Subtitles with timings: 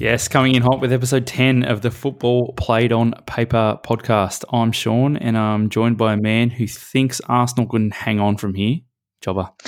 [0.00, 4.46] Yes, coming in hot with episode 10 of the Football Played on Paper podcast.
[4.50, 8.54] I'm Sean and I'm joined by a man who thinks Arsenal couldn't hang on from
[8.54, 8.78] here.
[9.20, 9.50] Jobber.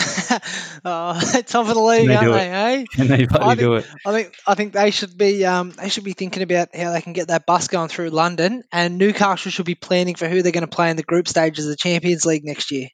[0.86, 2.48] oh, top of the league, aren't they?
[2.48, 3.86] Hey, Can they I think, do it?
[4.06, 7.02] I think I think they should be um, they should be thinking about how they
[7.02, 10.50] can get that bus going through London, and Newcastle should be planning for who they're
[10.50, 12.88] going to play in the group stages of the Champions League next year.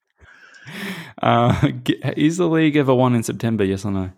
[1.23, 1.69] Uh,
[2.17, 3.63] is the league ever won in September?
[3.63, 4.11] Yes or no?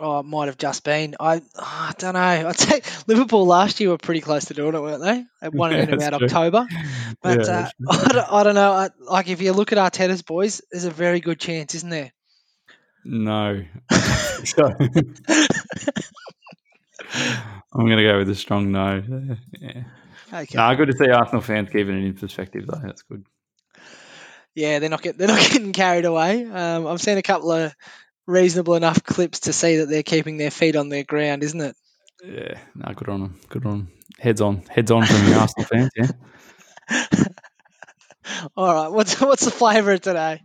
[0.00, 1.16] Oh, it might have just been.
[1.18, 2.20] I I don't know.
[2.20, 5.24] I'd say Liverpool last year were pretty close to doing it, weren't they?
[5.42, 6.26] They won Yeah, it in about true.
[6.26, 6.66] October.
[7.20, 8.72] But Yeah, uh, I, don't, I don't know.
[8.72, 12.12] I, like if you look at Arteta's boys, there's a very good chance, isn't there?
[13.04, 13.64] No.
[17.72, 19.02] I'm going to go with a strong no.
[19.58, 19.82] Yeah.
[20.32, 20.56] Okay.
[20.56, 22.80] Nah, good to see Arsenal fans keeping it in perspective, though.
[22.84, 23.24] That's good.
[24.54, 26.44] Yeah, they're not get, they're not getting carried away.
[26.44, 27.74] Um, I've seen a couple of
[28.28, 31.76] reasonable enough clips to see that they're keeping their feet on their ground, isn't it?
[32.22, 33.40] Yeah, no, good on them.
[33.48, 33.90] Good on them.
[34.18, 34.62] Heads on.
[34.68, 36.10] Heads on from the Arsenal fans, yeah.
[38.56, 40.42] All right, what's what's the flavour of today?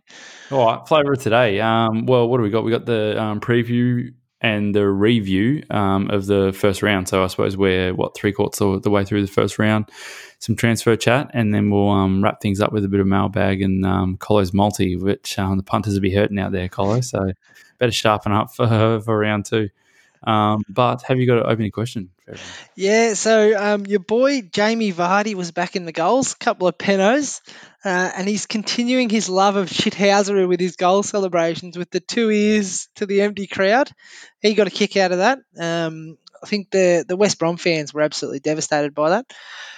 [0.49, 1.59] All right, flavour of today.
[1.59, 2.63] Um, well, what do we got?
[2.63, 4.13] We got the um, preview
[4.43, 7.07] and the review um, of the first round.
[7.07, 9.89] So I suppose we're what three quarters of the way through the first round.
[10.39, 13.61] Some transfer chat, and then we'll um, wrap things up with a bit of mailbag
[13.61, 16.99] and um, Colo's multi, which um, the punters will be hurting out there, Colo.
[16.99, 17.31] So
[17.79, 19.69] better sharpen up for for round two.
[20.25, 22.09] Um, but have you got an opening question?
[22.75, 27.41] Yeah, so um, your boy Jamie Vardy was back in the goals, couple of penos,
[27.85, 32.29] uh, and he's continuing his love of shithousery with his goal celebrations with the two
[32.31, 33.89] ears to the empty crowd.
[34.41, 35.39] He got a kick out of that.
[35.59, 39.25] Um, I think the the West Brom fans were absolutely devastated by that.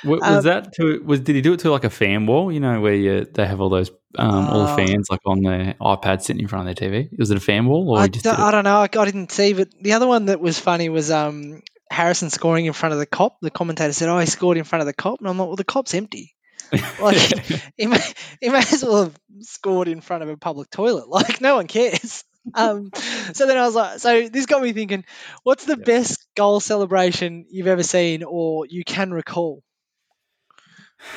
[0.04, 1.02] W- Um, Was that to?
[1.04, 2.52] Was did he do it to like a fan wall?
[2.52, 4.76] You know, where you, they have all those um, all the Oh.
[4.76, 7.10] fans like on their iPad sitting in front of their TV?
[7.20, 8.40] Was it a fan wall or I just don't, it?
[8.40, 8.78] I don't know.
[8.78, 12.66] I, I didn't see, but the other one that was funny was um, Harrison scoring
[12.66, 13.34] in front of the Kop.
[13.42, 15.56] The commentator said, "Oh, he scored in front of the Kop," and I'm like, "Well,
[15.56, 16.35] the Kop's empty.
[17.02, 17.16] Like,
[17.78, 18.00] he may,
[18.42, 21.08] he may as well have scored in front of a public toilet.
[21.10, 22.92] Like, no one cares." Um,
[23.34, 25.04] so then I was like, so this got me thinking,
[25.44, 29.64] what's the best goal celebration you've ever seen or you can recall?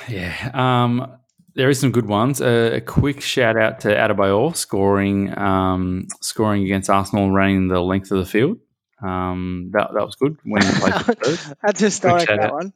[0.08, 1.18] Yeah, um,
[1.54, 2.42] there is some good ones.
[2.42, 8.10] Uh, a quick shout out to Adebayor scoring, um, scoring against Arsenal running the length
[8.10, 8.58] of the field.
[9.02, 10.94] Um, that that was good when he played
[11.62, 12.52] That's historic, that out.
[12.52, 12.72] one.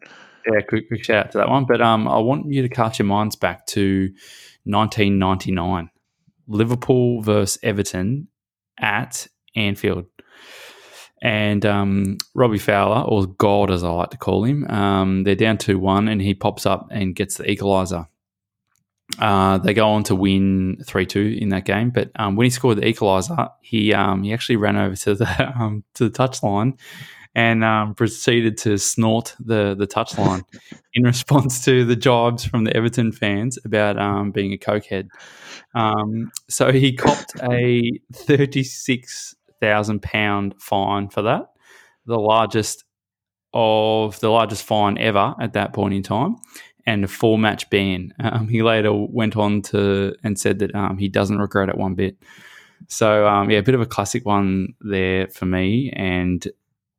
[0.46, 1.64] Yeah, quick, quick shout out to that one.
[1.64, 4.10] But um, I want you to cast your minds back to
[4.64, 5.90] 1999,
[6.46, 8.28] Liverpool versus Everton
[8.78, 10.06] at Anfield.
[11.20, 15.58] And um, Robbie Fowler, or God as I like to call him, um, they're down
[15.58, 18.08] 2 1, and he pops up and gets the equaliser.
[19.18, 21.90] Uh, they go on to win 3 2 in that game.
[21.90, 25.52] But um, when he scored the equaliser, he, um, he actually ran over to the,
[25.56, 26.76] um, to the touchline
[27.34, 30.42] and um, proceeded to snort the, the touchline
[30.94, 35.08] in response to the jibes from the Everton fans about um, being a cokehead.
[35.74, 41.46] Um, so he copped a thirty-six thousand pound fine for that,
[42.06, 42.84] the largest
[43.54, 46.36] of the largest fine ever at that point in time,
[46.86, 48.12] and a four-match ban.
[48.20, 51.94] Um, he later went on to and said that um, he doesn't regret it one
[51.94, 52.16] bit.
[52.88, 56.46] So um, yeah, a bit of a classic one there for me, and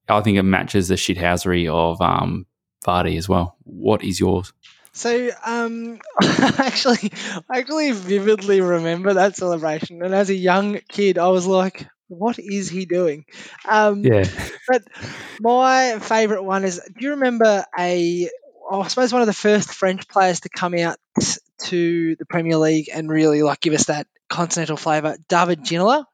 [0.10, 2.46] I think it matches the shithousery of um,
[2.86, 3.56] Vardy as well.
[3.64, 4.54] What is yours?
[4.92, 7.12] So, um, actually,
[7.50, 12.38] I actually vividly remember that celebration, and as a young kid, I was like, "What
[12.38, 13.26] is he doing?"
[13.68, 14.26] Um, Yeah,
[14.68, 14.84] But
[15.40, 18.30] my favourite one is: Do you remember a?
[18.70, 20.98] oh, I suppose one of the first French players to come out
[21.64, 26.06] to the Premier League and really like give us that continental flavour, David Ginola.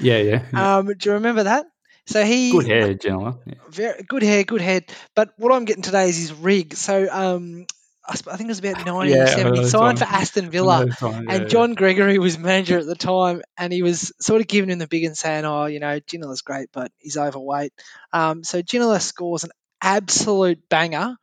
[0.00, 0.42] yeah, yeah.
[0.52, 0.76] yeah.
[0.76, 1.66] Um, do you remember that?
[2.06, 3.38] So he Good hair, Ginola.
[3.46, 3.54] Yeah.
[3.70, 4.92] very good hair, good head.
[5.14, 6.74] But what I'm getting today is his rig.
[6.74, 7.66] So um,
[8.06, 9.60] I, think it was about 1970.
[9.60, 10.04] that's signed for.
[10.04, 10.86] Aston Villa.
[10.92, 14.48] Fine, yeah, And John Gregory was manager at the time, and he was sort of
[14.48, 17.72] giving him the big and saying, "Oh, you know, Ginola's great, but he's overweight."
[18.12, 19.50] Um, so Ginola scores an
[19.80, 21.16] absolute banger,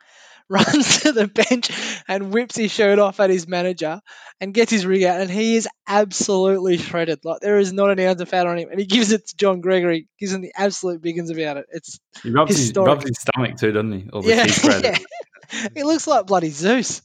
[0.51, 1.71] runs to the bench
[2.07, 4.01] and whips his shirt off at his manager,
[4.39, 7.24] and gets his rig out, and he is absolutely shredded.
[7.24, 9.38] Like there is not an ounce of fat on him, and he gives it to
[9.38, 11.65] John Gregory, gives him the absolute big uns about it.
[11.71, 12.00] It's.
[12.21, 14.09] He rubs his, rubs his stomach too, doesn't he?
[14.12, 14.45] Or the yeah,
[14.83, 15.68] yeah.
[15.75, 17.01] he looks like bloody Zeus.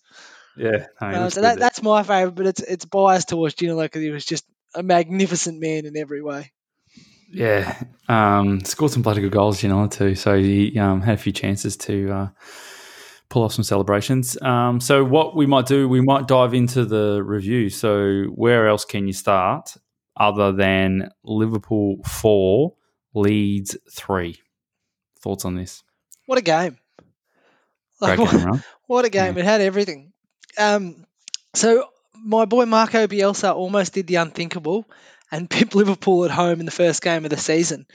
[0.56, 4.02] Yeah, no, Uh, so that, that's my favourite, but it's it's biased towards Ginola because
[4.02, 4.44] he was just
[4.75, 6.50] a magnificent man in every way.
[7.31, 7.82] yeah.
[8.08, 10.14] Um, scored some bloody good goals, you know, too.
[10.14, 12.28] So he um, had a few chances to uh,
[13.28, 14.40] pull off some celebrations.
[14.40, 17.70] Um, so what we might do, we might dive into the review.
[17.70, 19.76] So where else can you start
[20.17, 22.75] other than Liverpool four,
[23.14, 24.40] Leeds three?
[25.20, 25.82] Thoughts on this?
[26.26, 26.78] What a game!
[28.00, 28.62] Great Like, game, right?
[28.87, 29.37] What a game!
[29.37, 30.12] It had everything.
[30.56, 31.05] Um,
[31.55, 34.88] so my boy Marco Bielsa almost did the unthinkable
[35.32, 37.87] and pipped Liverpool at home in the first game of the season,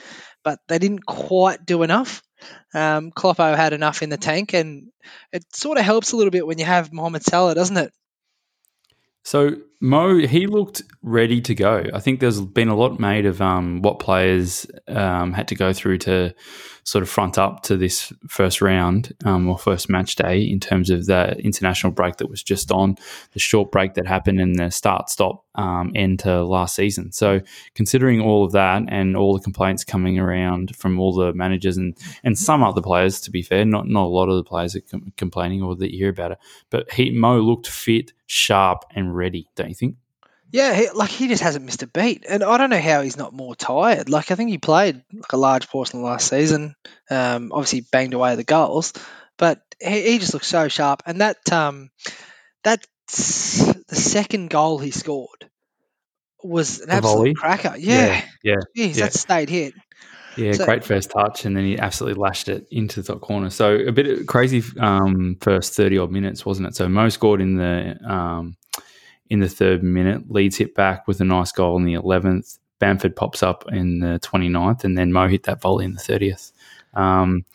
[0.44, 2.22] but they didn't quite do enough.
[2.74, 4.92] Um, Kloppo had enough in the tank, and
[5.32, 7.94] it sort of helps a little bit when you have Mohamed Salah, doesn't it?
[9.24, 11.84] So Mo, he looked ready to go.
[11.92, 15.74] I think there's been a lot made of um, what players um, had to go
[15.74, 16.36] through to
[16.84, 20.90] sort of front up to this first round um, or first match day in terms
[20.90, 22.96] of the international break that was just on,
[23.34, 27.12] the short break that happened, and the start stop um, end to last season.
[27.12, 27.42] So
[27.76, 31.98] considering all of that and all the complaints coming around from all the managers and
[32.24, 34.82] and some other players, to be fair, not not a lot of the players are
[34.82, 36.40] com- complaining or that you hear about it,
[36.70, 39.48] but he Mo looked fit, sharp, and ready.
[39.56, 39.96] Don't you think?
[40.52, 43.16] Yeah, he, like he just hasn't missed a beat, and I don't know how he's
[43.18, 44.10] not more tired.
[44.10, 46.76] Like I think he played like a large portion of last season.
[47.10, 48.92] Um, obviously banged away the goals,
[49.38, 51.04] but he, he just looks so sharp.
[51.06, 51.90] And that um,
[52.64, 55.50] that the second goal he scored
[56.44, 57.34] was an The absolute volley?
[57.34, 57.76] cracker.
[57.78, 59.06] Yeah, yeah, Jeez, yeah.
[59.06, 59.74] that stayed hit.
[60.36, 60.52] yeah.
[60.54, 63.50] So- great first touch, and then he absolutely lashed it into the top corner.
[63.52, 66.76] So a bit crazy um, first thirty odd minutes, wasn't it?
[66.76, 68.58] So Mo scored in the um,
[69.32, 70.30] in the third minute.
[70.30, 72.58] Leeds hit back with a nice goal in the eleventh.
[72.80, 76.52] Bamford pops up in the 29th, and then Mo hit that volley in the thirtieth.
[76.94, 77.46] Um,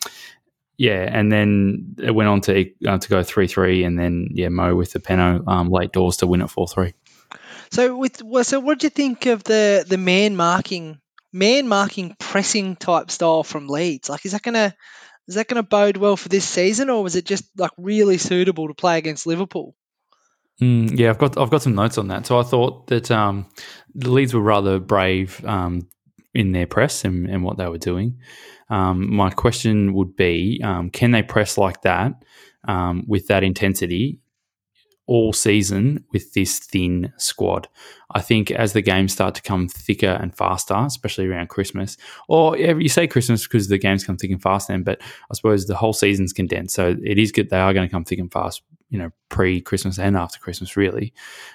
[0.77, 4.49] yeah, and then it went on to uh, to go three three, and then yeah,
[4.49, 6.93] Mo with the Peno um, late doors to win it four three.
[7.71, 10.99] So with so what did you think of the the man marking
[11.31, 14.09] man marking pressing type style from Leeds?
[14.09, 14.73] Like, is that gonna
[15.27, 18.67] is that gonna bode well for this season, or was it just like really suitable
[18.67, 19.75] to play against Liverpool?
[20.61, 22.25] Mm, yeah, I've got I've got some notes on that.
[22.25, 23.45] So I thought that um,
[23.93, 25.87] the Leeds were rather brave um,
[26.33, 28.17] in their press and, and what they were doing.
[28.69, 32.23] Um, my question would be, um, can they press like that
[32.67, 34.19] um, with that intensity
[35.05, 37.69] all season with this thin squad?
[38.13, 42.57] I think as the games start to come thicker and faster, especially around Christmas, or
[42.57, 45.75] you say Christmas because the games come thick and fast then, but I suppose the
[45.75, 47.49] whole season's condensed, so it is good.
[47.49, 50.77] They are going to come thick and fast, you know, pre Christmas and after Christmas,
[50.77, 51.13] really.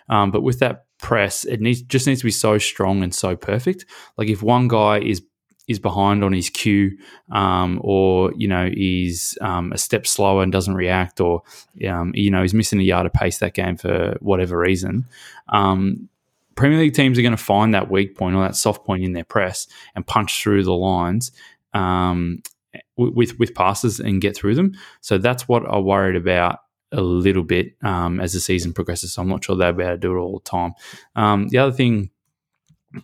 [0.08, 3.37] Um, but with that press, it needs just needs to be so strong and so
[3.37, 3.87] perfect.
[4.17, 5.23] Like if one guy is
[5.69, 6.96] is behind on his cue,
[7.31, 11.43] um, or you know is um, a step slower and doesn't react, or
[11.88, 15.06] um, you know is missing a yard of pace that game for whatever reason.
[15.49, 16.08] Um,
[16.55, 19.14] Premier League teams are going to find that weak point or that soft point in
[19.14, 21.32] their press and punch through the lines
[21.73, 22.43] um,
[22.96, 24.73] with with passes and get through them.
[25.00, 26.58] So that's what I worried about
[26.93, 29.12] a little bit um, as the season progresses.
[29.12, 30.75] So I'm not sure they'll be able to do it all the time.
[31.17, 32.11] Um, the other thing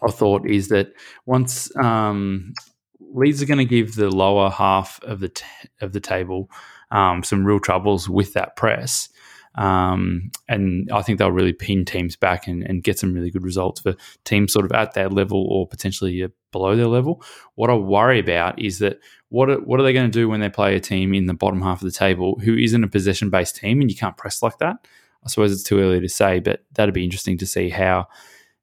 [0.07, 0.93] I thought is that
[1.27, 2.53] once um,
[3.01, 5.45] Leeds are going to give the lower half of the t-
[5.81, 6.51] of the table
[6.91, 9.09] um, some real troubles with that press.
[9.59, 13.43] Um, and I think they'll really pin teams back and, and get some really good
[13.43, 17.23] results for teams sort of at their level or potentially uh, below their level.
[17.57, 19.01] What I worry about is that
[19.31, 21.35] what are, what are they going to do when they play a team in the
[21.35, 24.45] bottom half of the table who isn't a possession based team and you can't press
[24.45, 24.87] like that?
[25.25, 28.07] I suppose it's too early to say, but that'd be interesting to see how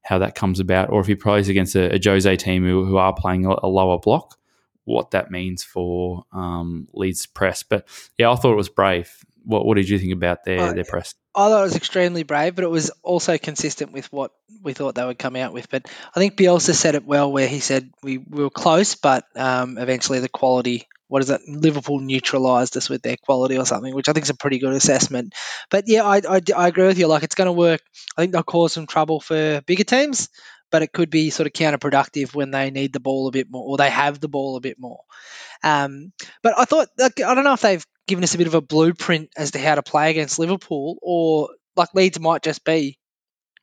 [0.02, 2.96] how that comes about, or if he plays against a, a Jose team who, who
[2.96, 4.38] are playing a, lower block,
[4.84, 7.64] what that means for um, Leeds press.
[7.64, 9.24] But yeah, I thought it was brave.
[9.46, 11.14] What, what did you think about their, Uh, their press?
[11.34, 14.96] I thought it was extremely brave, but it was also consistent with what we thought
[14.96, 15.70] they would come out with.
[15.70, 19.24] But I think Bielsa said it well, where he said we, we were close, but
[19.36, 20.88] um, eventually the quality.
[21.08, 21.40] What is it?
[21.46, 24.72] Liverpool neutralised us with their quality or something, which I think is a pretty good
[24.72, 25.34] assessment.
[25.70, 27.06] But yeah, I, I, I agree with you.
[27.06, 27.80] Like it's going to work.
[28.16, 30.28] I think they'll cause some trouble for bigger teams,
[30.72, 33.64] but it could be sort of counterproductive when they need the ball a bit more
[33.64, 35.02] or they have the ball a bit more.
[35.62, 36.12] Um,
[36.42, 38.60] but I thought, like, I don't know if they've given us a bit of a
[38.60, 42.98] blueprint as to how to play against Liverpool, or like Leeds might just be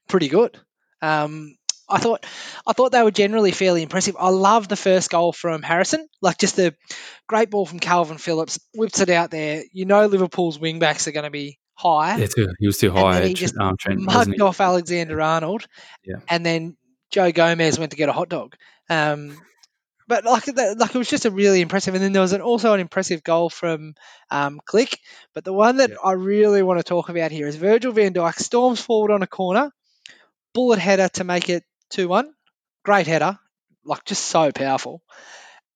[0.08, 0.58] pretty good.
[1.02, 1.56] Um,
[1.90, 2.26] I thought,
[2.66, 4.16] I thought they were generally fairly impressive.
[4.18, 6.74] I love the first goal from Harrison, like just a
[7.28, 9.64] great ball from Kalvin Phillips, whips it out there.
[9.72, 12.90] You know Liverpool's wing backs are going to be high, Yeah, too, he was too
[12.90, 13.20] and high.
[13.20, 15.66] then he just um, Trent, mugged off Alexander Arnold,
[16.06, 16.18] Yeah.
[16.30, 16.78] and then
[17.12, 18.56] Joe Gomez went to get a hot dog.
[18.90, 19.38] Um,
[20.14, 21.96] but like that, like it was just a really impressive.
[21.96, 23.96] And then there was an, also an impressive goal from
[24.30, 24.96] um, Klich.
[25.34, 25.96] But the one that Yeah.
[26.04, 29.28] I really want to talk about here is Virgil Van Dijk storms forward on a
[29.28, 29.72] corner,
[30.54, 32.34] bullet header to make it two one.
[32.84, 33.40] Great header,
[33.86, 35.02] like just so powerful.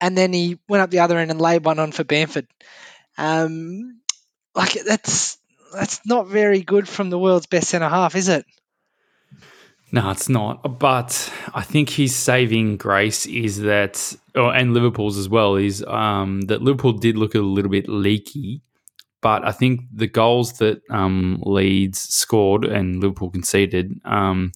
[0.01, 2.47] And then he went up the other end and laid one on for Bamford.
[3.17, 4.01] Um,
[4.55, 5.37] like that's
[5.73, 8.45] that's not very good from the world's best centre half, is it?
[9.91, 10.79] No, it's not.
[10.79, 16.41] But I think his saving grace is that, oh, and Liverpool's as well, is um,
[16.41, 18.61] that Liverpool did look a little bit leaky.
[19.21, 24.51] But I think the goals that um, Leeds scored and Liverpool conceded, um,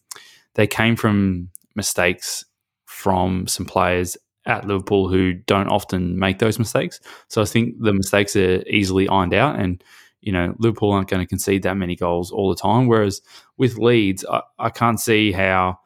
[0.56, 2.46] they came from mistakes
[2.86, 7.00] from some players at Liverpool who don't often make those mistakes.
[7.30, 9.84] So I think the mistakes are easily ironed out, and
[10.22, 12.88] you know Liverpool aren't going to concede that many goals all the time.
[12.88, 13.22] Whereas
[13.58, 15.80] with Leeds, I, I can't see how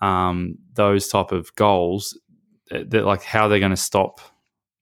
[0.00, 2.18] um, those type of goals
[2.70, 4.20] that like how they're going to stop.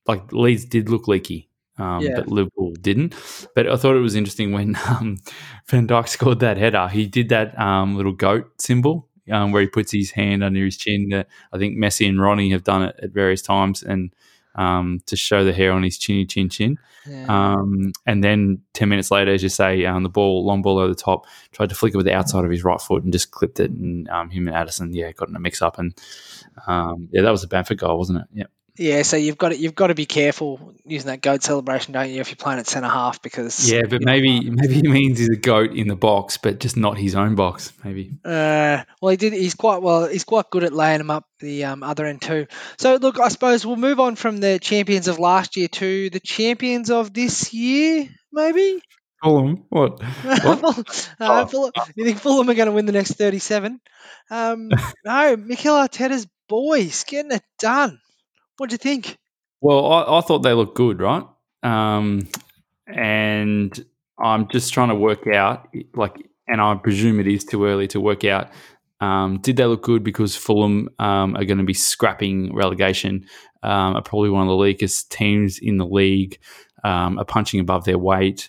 [0.07, 1.49] Like Leeds did look leaky.
[1.79, 2.17] Um, Yeah.
[2.17, 3.15] But Liverpool didn't.
[3.55, 5.17] But I thought it was interesting when um,
[5.69, 6.89] Van Dijk scored that header.
[6.89, 10.77] He did that um, little goat symbol um, where he puts his hand under his
[10.77, 11.09] chin.
[11.11, 14.15] That I think Messi and Ronnie have done it at various times, and
[14.57, 16.79] um, to show the hair on his chinny chin chin.
[17.09, 17.27] Yeah.
[17.29, 20.89] Um, and then ten minutes later, as you say, um, the ball, long ball over
[20.89, 23.31] the top, tried to flick it with the outside of his right foot and just
[23.31, 23.71] clipped it.
[23.71, 25.79] And um, him and Alisson, yeah, got in a mix up.
[25.79, 25.95] And
[26.67, 28.27] um, yeah, that was a Bamford goal, wasn't it?
[28.33, 28.47] Yeah.
[28.79, 32.11] Yeah, so you've got to, you've got to be careful using that goat celebration, don't
[32.11, 35.31] you, if you're playing at centre half because Yeah, but maybe maybe he means he's
[35.31, 37.73] a goat in the box, but just not his own box.
[37.85, 38.13] Maybe.
[38.25, 39.33] Uh, well, he did.
[39.33, 40.07] He's quite well.
[40.07, 42.47] He's quite good at laying them up the um, other end too.
[42.79, 46.21] So look, I suppose we'll move on from the champions of last year to the
[46.21, 48.81] champions of this year, maybe.
[49.23, 49.65] Fulham.
[49.71, 50.03] What?
[50.03, 50.85] Fulham-
[51.21, 53.81] uh, Fulham- you think Fulham are going to win the next thirty-seven?
[54.31, 54.71] Um,
[55.05, 57.99] no, Mikel Arteta's boys getting it done.
[58.57, 59.19] What do you think?
[59.61, 61.25] Well, I, I thought they looked good, right?
[61.63, 62.29] Um,
[62.87, 63.85] and
[64.19, 68.01] I'm just trying to work out, like, and I presume it is too early to
[68.01, 68.51] work out.
[69.01, 73.27] Um, did they look good because Fulham um, are going to be scrapping relegation?
[73.63, 76.39] Um, are probably one of the weakest teams in the league.
[76.85, 78.49] Um, are punching above their weight.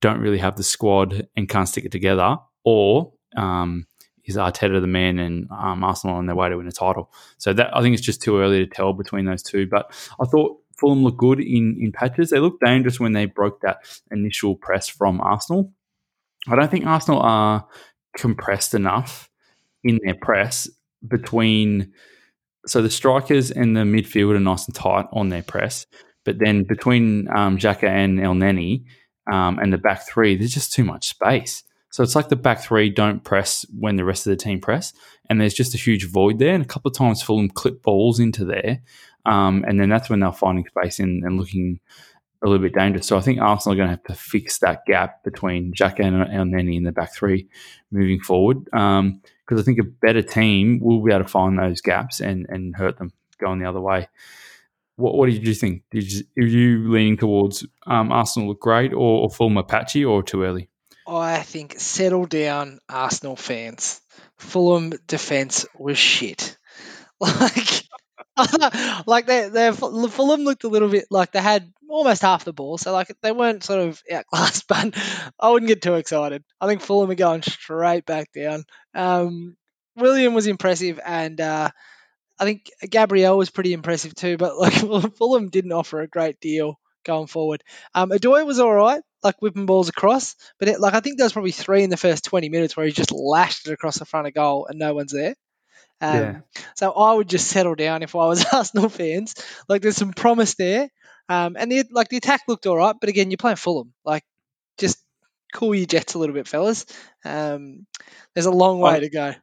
[0.00, 2.36] Don't really have the squad and can't stick it together.
[2.64, 3.86] Or um,
[4.26, 7.12] is Arteta the man and um, Arsenal on their way to win a title?
[7.38, 9.66] So that I think it's just too early to tell between those two.
[9.66, 12.30] But I thought Fulham looked good in, in patches.
[12.30, 13.78] They looked dangerous when they broke that
[14.10, 15.72] initial press from Arsenal.
[16.48, 17.66] I don't think Arsenal are
[18.16, 19.30] compressed enough
[19.82, 20.68] in their press
[21.06, 21.92] between.
[22.66, 25.86] So the strikers and the midfield are nice and tight on their press,
[26.24, 28.84] but then between um, Xhaka and Elneny
[29.30, 31.62] um, and the back three, there's just too much space.
[31.96, 34.92] So it's like the back three don't press when the rest of the team press,
[35.30, 36.52] and there's just a huge void there.
[36.52, 38.82] And a couple of times Fulham clip balls into there,
[39.24, 41.80] um, and then that's when they're finding space and, and looking
[42.44, 43.06] a little bit dangerous.
[43.06, 46.52] So I think Arsenal are going to have to fix that gap between Xhaka and
[46.52, 47.48] Elneny in the back three
[47.90, 48.64] moving forward.
[48.64, 52.76] Because I think a better team will be able to find those gaps and, and
[52.76, 54.06] hurt them going the other way.
[54.96, 55.84] What, what did you think?
[55.90, 60.22] Did you, are you leaning towards um, Arsenal look great or, or Fulham patchy or
[60.22, 60.68] too early?
[61.06, 64.00] I think settle down, Arsenal fans.
[64.38, 66.56] Fulham defense was shit.
[67.18, 67.82] Like,
[69.06, 72.76] like they, they Fulham looked a little bit like they had almost half the ball,
[72.76, 74.64] so like they weren't sort of outclassed.
[74.68, 74.94] But
[75.40, 76.44] I wouldn't get too excited.
[76.60, 78.64] I think Fulham are going straight back down.
[78.94, 79.56] Um,
[79.96, 81.70] Willian was impressive, and uh,
[82.38, 84.36] I think Gabriel was pretty impressive too.
[84.36, 84.74] But like
[85.16, 87.62] Fulham didn't offer a great deal going forward.
[87.94, 91.24] Um, Odoi was all right, like whipping balls across, but it, like I think there
[91.24, 94.04] was probably three in the first 20 minutes where he just lashed it across the
[94.04, 95.34] front of goal and no one's there.
[96.00, 96.40] Um, Yeah.
[96.76, 99.34] So I would just settle down if I was Arsenal fans.
[99.68, 100.88] Like there's some promise there,
[101.28, 103.92] um, and the like the attack looked all right, but again you're playing Fulham.
[104.04, 104.24] Like
[104.78, 104.98] just
[105.54, 106.84] cool your jets a little bit, fellas.
[107.24, 107.86] Um,
[108.34, 109.34] there's a long way I- to go.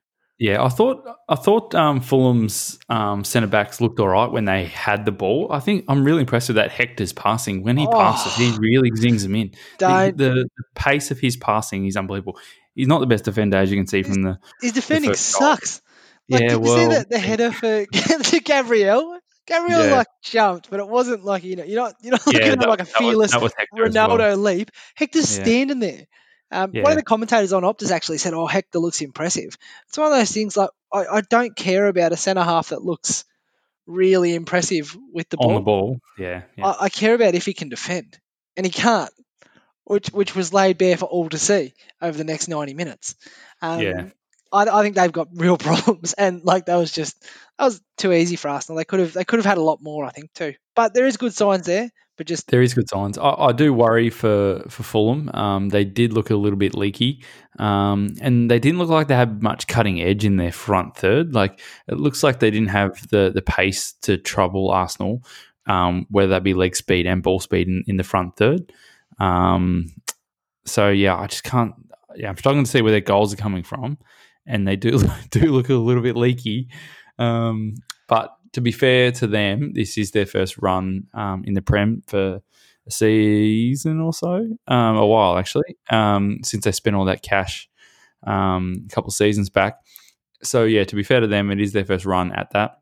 [0.44, 4.66] Yeah, I thought I thought um, Fulham's um, centre backs looked all right when they
[4.66, 5.48] had the ball.
[5.52, 7.64] I think I'm really impressed with that Hector's passing.
[7.64, 8.58] When he passes, he Oh.
[8.60, 9.52] really zings them in.
[9.80, 12.38] The, the, the pace of his passing is unbelievable.
[12.76, 14.38] He's not the best defender, as you can see from the.
[14.62, 15.82] his defending first sucks.
[16.28, 17.86] Like, yeah, did you see the, the header for
[18.32, 19.18] to Gabriel?
[19.46, 19.96] Gabriel Yeah.
[19.98, 22.60] like jumped, but it wasn't like you know you're not you're not looking yeah, at
[22.60, 24.10] that, like a was- fearless was, Hector as well.
[24.18, 24.72] Ronaldo leap.
[24.96, 25.44] Hector's Yeah.
[25.44, 26.06] standing there.
[26.54, 29.58] Um, One of the commentators on Optus actually said, "Oh, Hector looks impressive."
[29.88, 32.84] It's one of those things like I, I don't care about a centre half that
[32.84, 33.26] looks
[33.86, 35.56] really impressive with the on ball.
[35.56, 36.00] the ball.
[36.18, 36.68] Yeah, yeah.
[36.68, 38.18] I, I care about if he can defend,
[38.56, 39.12] and he can't,
[39.86, 43.16] which which was laid bare for all to see over the next ninety minutes.
[43.62, 44.06] Um, Yeah.
[44.52, 47.22] I, I think they've got real problems, and like that was just
[47.58, 48.78] that was too easy for Arsenal.
[48.78, 50.54] They could have they could have had a lot more, I think, too.
[50.76, 53.18] But there is good signs there, but just There is good signs.
[53.18, 55.30] I, I do worry for for Fulham.
[55.34, 57.24] Um, they did look a little bit leaky,
[57.58, 61.34] um, and they didn't look like they had much cutting edge in their front third.
[61.34, 65.24] Like it looks like they didn't have the the pace to trouble Arsenal,
[65.66, 68.72] um, whether that be leg speed and ball speed in, in the front third.
[69.20, 69.88] Um,
[70.66, 71.74] so yeah, I just can't.
[72.16, 73.98] Yeah, I'm struggling to see where their goals are coming from,
[74.46, 75.00] and they do
[75.32, 76.70] do look a little bit leaky.
[77.18, 77.74] Um,
[78.08, 82.04] but to be fair to them, this is their first run um, in the Prem
[82.08, 82.42] for
[82.88, 87.70] a season or so, um, a while actually, um, since they spent all that cash
[88.26, 89.80] um, a couple of seasons back.
[90.44, 92.80] So yeah, to be fair to them, it is their first run at that.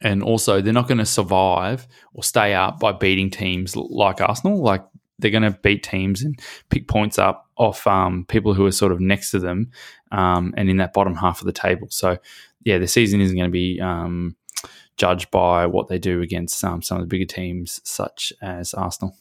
[0.00, 4.60] And also, they're not going to survive or stay up by beating teams like Arsenal.
[4.60, 4.84] Like
[5.18, 6.38] they're going to beat teams and
[6.68, 9.70] pick points up off um, people who are sort of next to them
[10.10, 11.86] um, and in that bottom half of the table.
[11.90, 12.18] So
[12.64, 14.34] yeah, the season isn't going to be um,
[14.96, 19.16] judged by what they do against um, some of the bigger teams, such as Arsenal.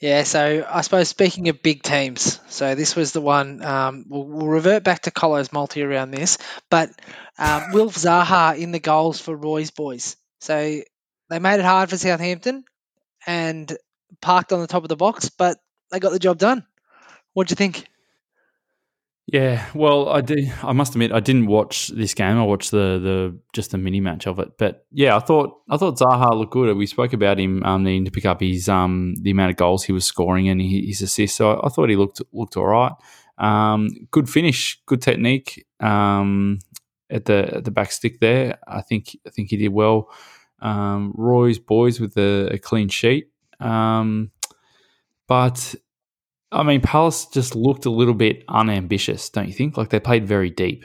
[0.00, 3.64] Yeah, so I suppose speaking of big teams, so this was the one.
[3.64, 6.36] Um, we'll, we'll, revert back to Colo's multi around this,
[6.68, 6.90] but
[7.38, 10.16] um, Wilf Zaha in the goals for Roy's boys.
[10.40, 10.82] So
[11.30, 12.64] they made it hard for Southampton
[13.26, 13.74] and
[14.20, 15.56] parked on the top of the box, but
[15.90, 16.66] they got the job done.
[17.32, 17.86] What'd you think?
[19.28, 20.52] Yeah, well, I did.
[20.62, 22.38] I must admit, I didn't watch this game.
[22.38, 24.56] I watched the the just a mini match of it.
[24.56, 26.76] But yeah, I thought I thought Zaha looked good.
[26.76, 29.82] We spoke about him um, needing to pick up his um the amount of goals
[29.82, 31.36] he was scoring and his assists.
[31.38, 32.92] So I, thought he looked looked all right.
[33.38, 36.60] Um, good finish, good technique um,
[37.10, 38.60] at the at the back stick there.
[38.68, 40.08] I think I think he did well.
[40.62, 43.28] Um, Roy's boys with a, a clean sheet.
[43.58, 44.30] Um,
[45.26, 45.74] but
[46.56, 49.76] I mean, Palace just looked a little bit unambitious, don't you think?
[49.76, 50.84] Like they played very deep.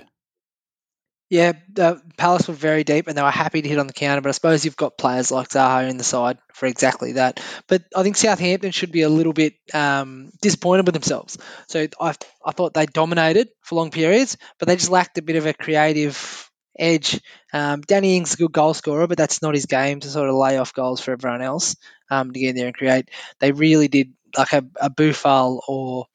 [1.30, 4.20] Yeah, uh, Palace were very deep and they were happy to hit on the counter,
[4.20, 7.40] but I suppose you've got players like Zaha in the side for exactly that.
[7.68, 11.38] But I think Southampton should be a little bit um, disappointed with themselves.
[11.70, 15.38] So I, I thought they dominated for long periods, but they just lacked a bit
[15.38, 17.22] of a creative edge.
[17.54, 20.28] Um, Danny Ings is a good goal scorer, but that's not his game to sort
[20.28, 21.78] of lay off goals for everyone else
[22.10, 23.10] um, to get in there and create.
[23.40, 26.06] They really did like a, a Boufal or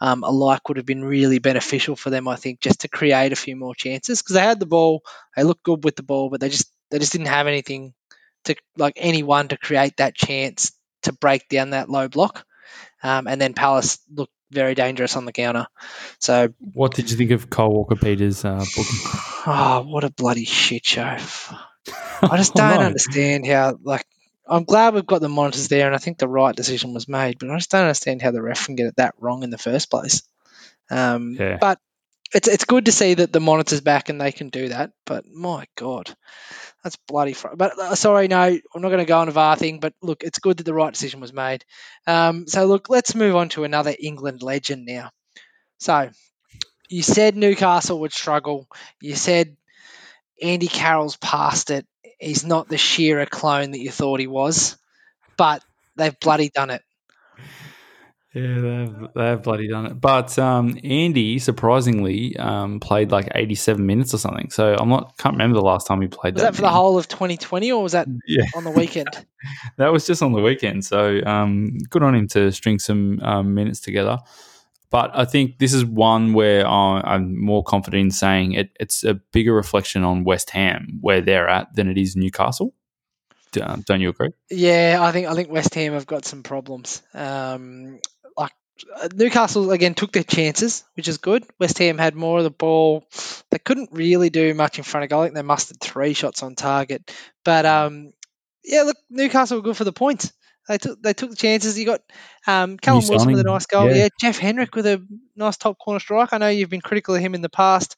[0.00, 3.32] um, a like would have been really beneficial for them, I think, just to create
[3.32, 5.02] a few more chances because they had the ball,
[5.36, 7.94] they looked good with the ball, but they just they just didn't have anything
[8.44, 12.44] to like anyone to create that chance to break down that low block.
[13.02, 15.66] Um, and then Palace looked very dangerous on the counter.
[16.18, 18.98] So, what did you think of Kyle Walker Peters' uh, booking?
[19.50, 21.02] Oh, what a bloody shit show!
[22.22, 22.86] I just don't oh, no.
[22.86, 24.04] understand how like
[24.48, 27.38] I'm glad we've got the monitors there, and I think the right decision was made.
[27.38, 29.58] But I just don't understand how the ref can get it that wrong in the
[29.58, 30.22] first place.
[30.90, 31.58] Um, yeah.
[31.60, 31.78] But
[32.34, 34.92] it's it's good to see that the monitors back and they can do that.
[35.06, 36.14] But my god,
[36.82, 37.32] that's bloody.
[37.32, 39.80] Fr- but uh, sorry, no, I'm not going to go on a VAR thing.
[39.80, 41.64] But look, it's good that the right decision was made.
[42.06, 45.10] Um, so look, let's move on to another England legend now.
[45.78, 46.10] So
[46.88, 48.66] you said Newcastle would struggle.
[49.00, 49.56] You said
[50.42, 51.86] Andy Carroll's past it
[52.18, 54.76] he's not the Shearer clone that you thought he was,
[55.36, 55.62] but
[55.96, 56.82] they've bloody done it.
[58.34, 60.00] Yeah, they've, they've bloody done it.
[60.00, 64.50] But um, Andy, surprisingly, um, played like 87 minutes or something.
[64.50, 66.34] So I'm not can't remember the last time he played.
[66.34, 66.40] That.
[66.40, 68.44] Was that, that for the whole of 2020 or was that yeah.
[68.54, 69.08] on the weekend?
[69.76, 70.84] that was just on the weekend.
[70.84, 74.18] So um, good on him to string some um, minutes together.
[74.90, 79.14] But I think this is one where I'm more confident in saying it, it's a
[79.14, 82.74] bigger reflection on West Ham where they're at than it is Newcastle.
[83.52, 84.30] Don't you agree?
[84.50, 87.02] Yeah, I think I think West Ham have got some problems.
[87.14, 87.98] Um,
[88.36, 88.52] like
[88.96, 91.44] uh, Newcastle again took their chances, which is good.
[91.58, 93.04] West Ham had more of the ball.
[93.50, 95.22] They couldn't really do much in front of goal.
[95.22, 97.10] I think they mustered three shots on target.
[97.44, 98.12] But um,
[98.64, 100.32] yeah, look, Newcastle were good for the points.
[100.68, 101.78] They took they took the chances.
[101.78, 102.02] You got
[102.46, 103.88] um, Callum New Wilson with a nice goal.
[103.88, 103.94] Yeah.
[103.94, 104.08] yeah.
[104.20, 105.04] Jeff Hendrick with a
[105.34, 106.32] nice top corner strike.
[106.32, 107.96] I know you've been critical of him in the past,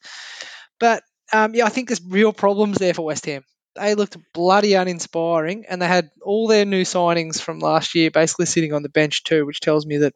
[0.79, 1.03] but
[1.33, 3.43] um, yeah, I think there's real problems there for West Ham.
[3.75, 8.45] They looked bloody uninspiring, and they had all their new signings from last year basically
[8.45, 10.13] sitting on the bench too, which tells me that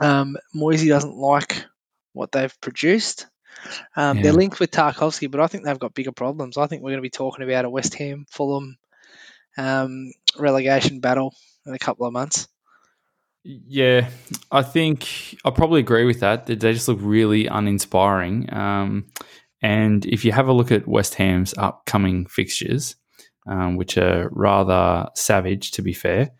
[0.00, 1.64] um, Moyesy doesn't like
[2.12, 3.26] what they've produced.
[3.96, 4.24] Um, yeah.
[4.24, 6.56] They're linked with Tarkowski, but I think they've got bigger problems.
[6.56, 8.76] I think we're going to be talking about a West Ham Fulham
[9.56, 11.34] um, relegation battle
[11.66, 12.48] in a couple of months.
[13.44, 14.08] Yeah,
[14.50, 16.46] I think I probably agree with that.
[16.46, 18.52] They just look really uninspiring.
[18.52, 19.06] Um,
[19.60, 22.96] and if you have a look at West Ham's upcoming fixtures,
[23.46, 26.30] um, which are rather savage, to be fair,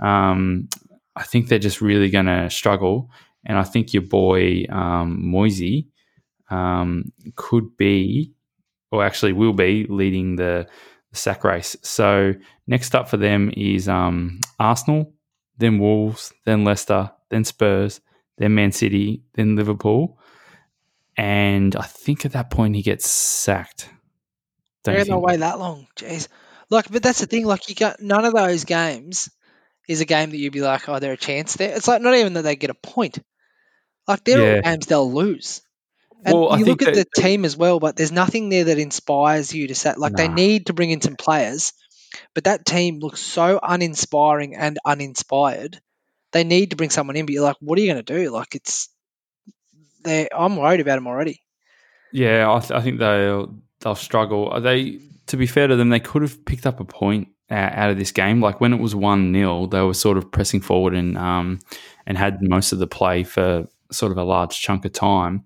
[0.00, 0.68] um,
[1.16, 3.10] I think they're just really going to struggle.
[3.44, 5.88] And I think your boy um, Moyesy
[6.50, 8.32] um, could be,
[8.90, 10.66] or actually will be, leading the
[11.14, 11.76] sack race.
[11.82, 12.34] So
[12.66, 15.12] next up for them is um, Arsenal,
[15.58, 18.00] then Wolves, then Leicester, then Spurs,
[18.38, 20.18] then Man City, then Liverpool.
[21.16, 23.88] And I think at that point he gets sacked.
[24.82, 25.86] Don't They're not wait that long.
[25.96, 26.28] Jeez.
[26.70, 27.46] Like, but that's the thing.
[27.46, 29.30] Like, you got none of those games
[29.88, 31.76] is a game that you'd be like, oh, they're a chance there.
[31.76, 33.18] It's like not even that they get a point.
[34.08, 34.56] Like, they're yeah.
[34.56, 35.62] all games they'll lose.
[36.24, 38.64] And Well, I you look at that- the team as well, but there's nothing there
[38.64, 41.72] that inspires you to say like they need to bring in some players,
[42.34, 45.80] but that team looks so uninspiring and uninspired.
[46.32, 48.30] They need to bring someone in, but you're like, what are you going to do?
[48.30, 48.88] Like it's,
[50.02, 50.28] they.
[50.34, 51.40] I'm worried about them already.
[52.12, 54.48] Yeah, I, th- I think they'll they'll struggle.
[54.48, 57.54] Are They, to be fair to them, they could have picked up a point uh,
[57.54, 58.40] out of this game.
[58.40, 61.60] Like when it was one 0 they were sort of pressing forward and um
[62.06, 65.44] and had most of the play for sort of a large chunk of time.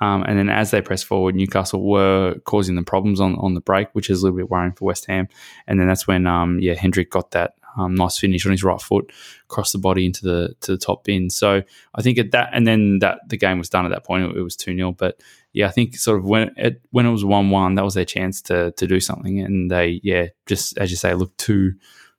[0.00, 3.60] Um, and then as they pressed forward, Newcastle were causing them problems on, on the
[3.60, 5.28] break, which is a little bit worrying for West Ham.
[5.66, 8.80] And then that's when um, yeah Hendrick got that um, nice finish on his right
[8.80, 9.12] foot,
[9.44, 11.30] across the body into the to the top bin.
[11.30, 11.62] So
[11.94, 14.24] I think at that, and then that the game was done at that point.
[14.24, 15.20] It, it was two 0 but
[15.52, 18.04] yeah, I think sort of when it when it was one one, that was their
[18.04, 21.74] chance to to do something, and they yeah, just as you say, looked too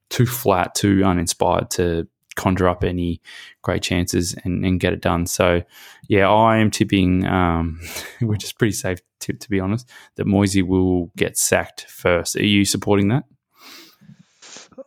[0.10, 2.08] too flat, too uninspired to
[2.39, 3.21] conjure up any
[3.62, 5.25] great chances and, and get it done.
[5.25, 5.62] So
[6.08, 7.80] yeah, I am tipping, um,
[8.21, 12.36] which is pretty safe tip to be honest, that Moyesy will get sacked first.
[12.38, 13.25] Are you supporting that?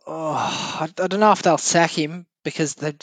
[0.07, 2.93] Oh, I, I don't know if they'll sack him because they,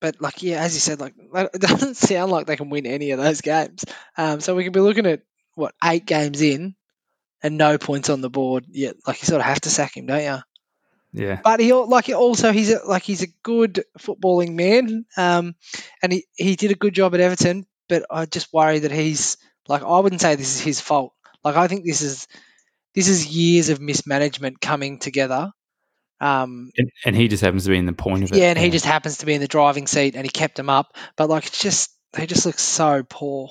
[0.00, 3.10] but like yeah, as you said, like it doesn't sound like they can win any
[3.10, 3.84] of those games.
[4.16, 5.22] Um, so we could be looking at
[5.54, 6.76] what eight games in
[7.42, 8.96] and no points on the board yet.
[9.06, 10.38] Like you sort of have to sack him, don't you?
[11.16, 11.40] Yeah.
[11.42, 15.54] But he like also he's a, like he's a good footballing man, um,
[16.02, 17.66] and he, he did a good job at Everton.
[17.88, 21.14] But I just worry that he's like I wouldn't say this is his fault.
[21.42, 22.26] Like I think this is
[22.94, 25.52] this is years of mismanagement coming together.
[26.20, 28.38] Um, And, and he just happens to be in the point of it.
[28.38, 30.68] yeah, and he just happens to be in the driving seat, and he kept him
[30.70, 30.96] up.
[31.16, 33.50] But like it's just he just looks so poor.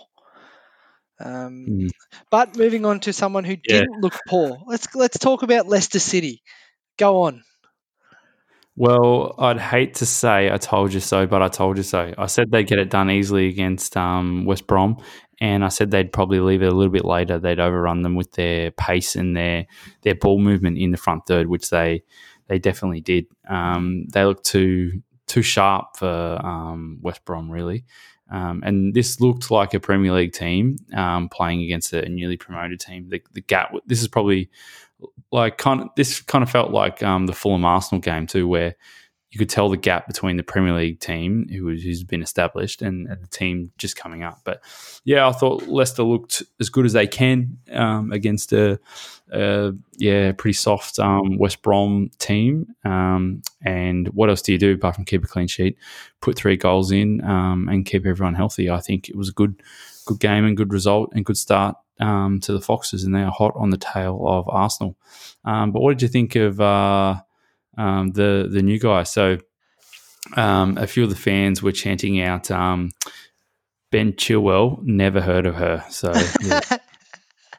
[1.20, 1.90] Um, Mm.
[2.30, 3.80] but moving on to someone who Yeah.
[3.80, 6.44] didn't look poor, let's let's talk about Leicester City.
[6.98, 7.44] Go on.
[8.78, 12.14] Well, I'd hate to say I told you so, but I told you so.
[12.18, 14.98] I said they'd get it done easily against um, West Brom,
[15.40, 17.40] and I said they'd probably leave it a little bit later.
[17.40, 19.66] They'd overrun them with their pace and their
[20.02, 22.04] their ball movement in the front third, which they
[22.48, 23.28] they definitely did.
[23.50, 27.86] Um, they looked too too sharp for um, West Brom, really.
[28.30, 32.80] Um, and this looked like a Premier League team um, playing against a newly promoted
[32.80, 33.08] team.
[33.10, 33.74] The, the gap.
[33.86, 34.50] This is probably
[35.32, 38.76] like kind of this kind of felt like um, the Fulham Arsenal game too, where
[39.36, 43.06] you could tell the gap between the Premier League team who, who's been established and,
[43.08, 44.40] and the team just coming up.
[44.46, 44.64] But
[45.04, 48.80] yeah, I thought Leicester looked as good as they can um, against a,
[49.34, 52.68] a yeah pretty soft um, West Brom team.
[52.86, 55.78] Um, and what else do you do apart from keep a clean sheet,
[56.22, 58.70] put three goals in, um, and keep everyone healthy?
[58.70, 59.62] I think it was a good
[60.06, 63.32] good game and good result and good start um, to the Foxes, and they are
[63.32, 64.98] hot on the tail of Arsenal.
[65.44, 67.16] Um, but what did you think of uh,
[67.78, 69.04] um, the the new guy?
[69.04, 69.38] So
[70.36, 72.92] um, a few of the fans were chanting out um,
[73.92, 74.82] Ben Chilwell.
[74.84, 75.86] Never heard of her.
[75.90, 76.12] So
[76.44, 76.62] yeah.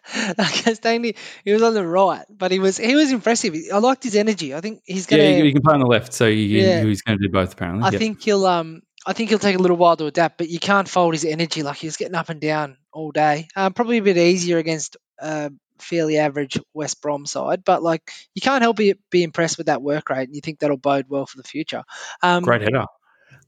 [0.09, 3.55] Castagne, he was on the right, but he was he was impressive.
[3.72, 4.55] I liked his energy.
[4.55, 5.22] I think he's gonna.
[5.25, 6.12] yeah, you, you can play on the left.
[6.12, 6.85] So you, Yeah.
[6.85, 7.85] he's going to do both apparently.
[7.85, 7.99] I Yep.
[7.99, 10.88] think he'll um I think he'll take a little while to adapt, but you can't
[10.88, 13.47] fold his energy like he was getting up and down all day.
[13.55, 18.42] Um, probably a bit easier against a fairly average West Brom side, but like you
[18.42, 21.25] can't help be, be impressed with that work rate, and you think that'll bode well
[21.25, 21.85] for the future.
[22.21, 22.85] Um, great header.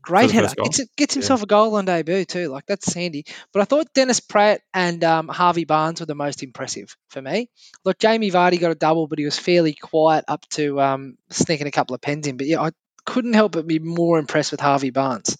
[0.00, 0.54] great header.
[0.62, 2.48] Gets, gets himself a goal on debut too.
[2.48, 3.24] Like that's handy.
[3.52, 7.50] But I thought Dennis Praet and um, Harvey Barnes were the most impressive for me.
[7.84, 11.66] Look, Jamie Vardy got a double, but he was fairly quiet up to um, sneaking
[11.66, 12.36] a couple of pens in.
[12.36, 12.70] But yeah, I
[13.04, 15.36] couldn't help but be more impressed with Harvey Barnes.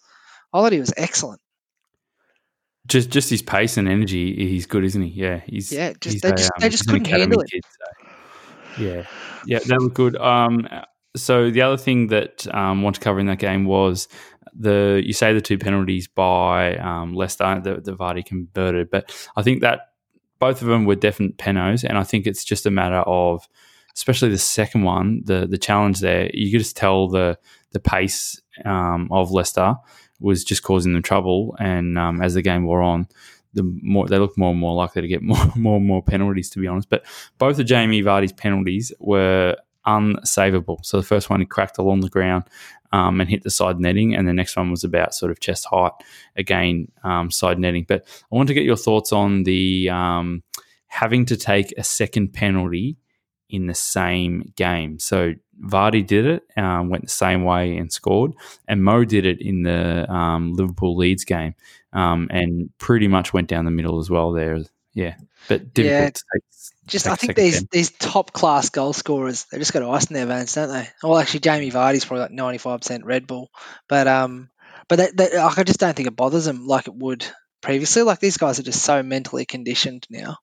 [0.52, 1.40] I thought he was excellent.
[2.86, 5.08] Just just his pace and energy, he's good, isn't he?
[5.10, 7.50] Yeah, he's Yeah, just- he's they just- they just couldn't handle it.
[7.50, 9.06] kid, so- yeah,
[9.44, 10.16] yeah, that looked good.
[10.16, 10.66] Um,
[11.14, 14.08] so the other thing that um, I want to cover in that game was
[14.54, 19.42] the you say the two penalties by um, Leicester that the Vardy converted, but I
[19.42, 19.80] think that
[20.38, 23.46] both of them were definite penos, and I think it's just a matter of,
[23.94, 26.30] especially the second one, the the challenge there.
[26.32, 27.38] You could just tell the
[27.72, 29.74] the pace um, of Leicester
[30.20, 33.08] was just causing them trouble, and um, as the game wore on,
[33.54, 36.50] the more they looked more and more likely to get more, more and more penalties.
[36.50, 37.04] To be honest, but
[37.38, 40.84] both of Jamie Vardy's penalties were unsavable.
[40.84, 42.44] So the first one he cracked along the ground
[42.92, 45.66] um, and hit the side netting, and the next one was about sort of chest
[45.70, 45.92] height,
[46.36, 47.84] again um, side netting.
[47.86, 50.42] But I want to get your thoughts on the um,
[50.88, 52.96] having to take a second penalty
[53.50, 54.98] in the same game.
[54.98, 58.32] So Vardy did it, um, went the same way and scored,
[58.66, 61.54] and Mo did it in the um, Liverpool Leeds game,
[61.92, 64.58] um, and pretty much went down the middle as well there.
[64.94, 65.16] Yeah,
[65.48, 66.42] but difficult Yeah, to take.
[66.86, 67.68] Just take I think these pen.
[67.70, 70.88] these top class goal scorers, they just got ice in their veins, don't they?
[71.02, 73.50] Well, actually, Jamie Vardy's probably like ninety five percent Red Bull,
[73.88, 74.48] but um,
[74.88, 77.26] but they, they, like, I just don't think it bothers them like it would
[77.60, 78.02] previously.
[78.02, 80.38] Like these guys are just so mentally conditioned now.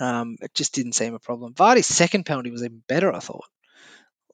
[0.00, 1.54] Um, it just didn't seem a problem.
[1.54, 3.44] Vardy's second penalty was even better, I thought.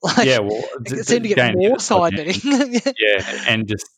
[0.05, 2.35] Like, yeah, well, it seemed to get more side betting.
[2.99, 3.89] yeah, and just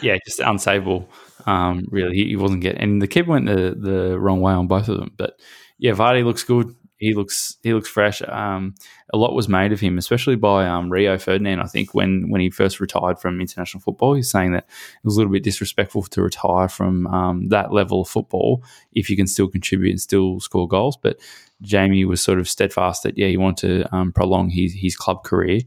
[0.00, 1.06] yeah, just unsavable.
[1.46, 4.68] Um, really, he, he, wasn't getting, and the keeper went the the wrong way on
[4.68, 5.12] both of them.
[5.18, 5.38] But
[5.78, 8.20] yeah, Vardy looks good he looks he looks fresh.
[8.28, 8.74] Um,
[9.12, 11.60] a lot was made of him, especially by um, Rio Ferdinand.
[11.60, 15.16] I think when when he first retired from international football, he's saying that it was
[15.16, 19.26] a little bit disrespectful to retire from um, that level of football if you can
[19.26, 20.98] still contribute and still score goals.
[20.98, 21.18] But
[21.62, 25.24] Jamie was sort of steadfast that yeah, he wanted to um, prolong his his club
[25.24, 25.62] career.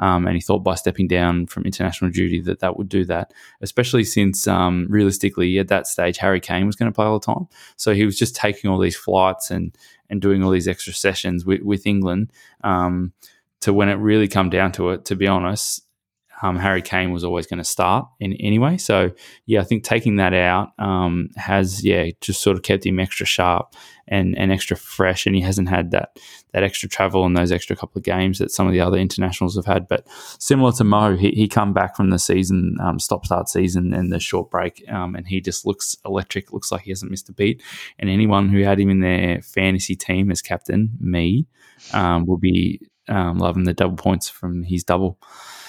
[0.00, 3.32] Um, and he thought by stepping down from international duty that that would do that,
[3.60, 7.26] especially since um, realistically at that stage Harry Kane was going to play all the
[7.26, 7.48] time.
[7.76, 9.76] So he was just taking all these flights and
[10.10, 12.32] and doing all these extra sessions with, with England
[12.64, 13.12] um,
[13.60, 15.04] to when it really come down to it.
[15.06, 15.84] To be honest,
[16.42, 18.76] um, Harry Kane was always going to start in anyway.
[18.76, 19.10] So
[19.46, 23.26] yeah, I think taking that out um, has yeah just sort of kept him extra
[23.26, 23.74] sharp
[24.06, 26.18] and, and extra fresh, and he hasn't had that
[26.52, 29.56] that extra travel and those extra couple of games that some of the other internationals
[29.56, 29.86] have had.
[29.86, 30.06] But
[30.38, 34.12] similar to Mo, he, he come back from the season um, stop start season and
[34.12, 36.52] the short break, um, and he just looks electric.
[36.52, 37.62] Looks like he hasn't missed a beat.
[37.98, 41.46] And anyone who had him in their fantasy team as captain, me,
[41.92, 45.18] um, will be um, loving the double points from his double.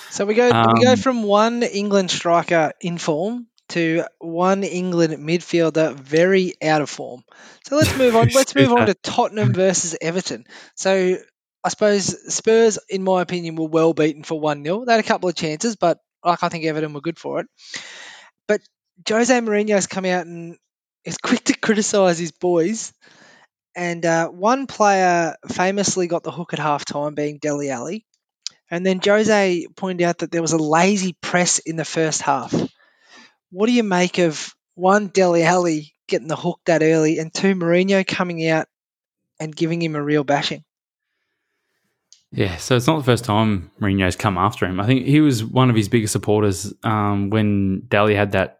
[0.10, 4.64] So we go um, we go um, from one England striker in form to one
[4.64, 7.24] England midfielder very out of form.
[7.66, 8.30] So let's move on.
[8.34, 10.46] let's move on to Tottenham versus Everton.
[10.76, 11.18] So
[11.64, 15.08] I suppose Spurs, in my opinion, were well beaten for one 0 They had a
[15.08, 17.48] couple of chances, but like I think Everton were good for it.
[18.48, 18.62] But
[19.08, 20.58] Jose Mourinho's come out and
[21.06, 22.94] is quick to criticise his boys.
[23.76, 28.06] And uh, one player famously got the hook at half time, being Dele Alli.
[28.72, 32.54] And then Jose pointed out that there was a lazy press in the first half.
[33.52, 37.56] What do you make of one Dele Alli getting the hook that early, and two
[37.56, 38.68] Mourinho coming out
[39.40, 40.64] and giving him a real bashing?
[42.32, 44.80] Yeah, so it's not the first time Mourinho's come after him.
[44.80, 48.59] I think he was one of his biggest supporters um, when Dele had that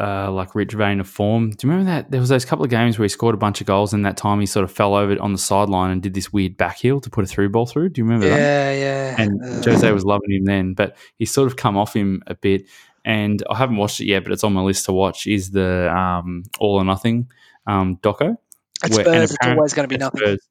[0.00, 1.50] uh, like rich vein of form.
[1.50, 3.60] Do you remember that there was those couple of games where he scored a bunch
[3.60, 6.14] of goals, and that time he sort of fell over on the sideline and did
[6.14, 7.90] this weird back heel to put a through ball through?
[7.90, 8.72] Do you remember yeah, that?
[8.72, 9.22] Yeah, yeah.
[9.22, 12.34] And uh, Jose was loving him then, but he's sort of come off him a
[12.34, 12.66] bit.
[13.04, 15.26] And I haven't watched it yet, but it's on my list to watch.
[15.26, 17.30] Is the um, All or Nothing
[17.66, 18.36] um, doco?
[18.84, 19.30] It's where, Spurs.
[19.30, 20.20] It's always going to be nothing.
[20.20, 20.48] Spurs.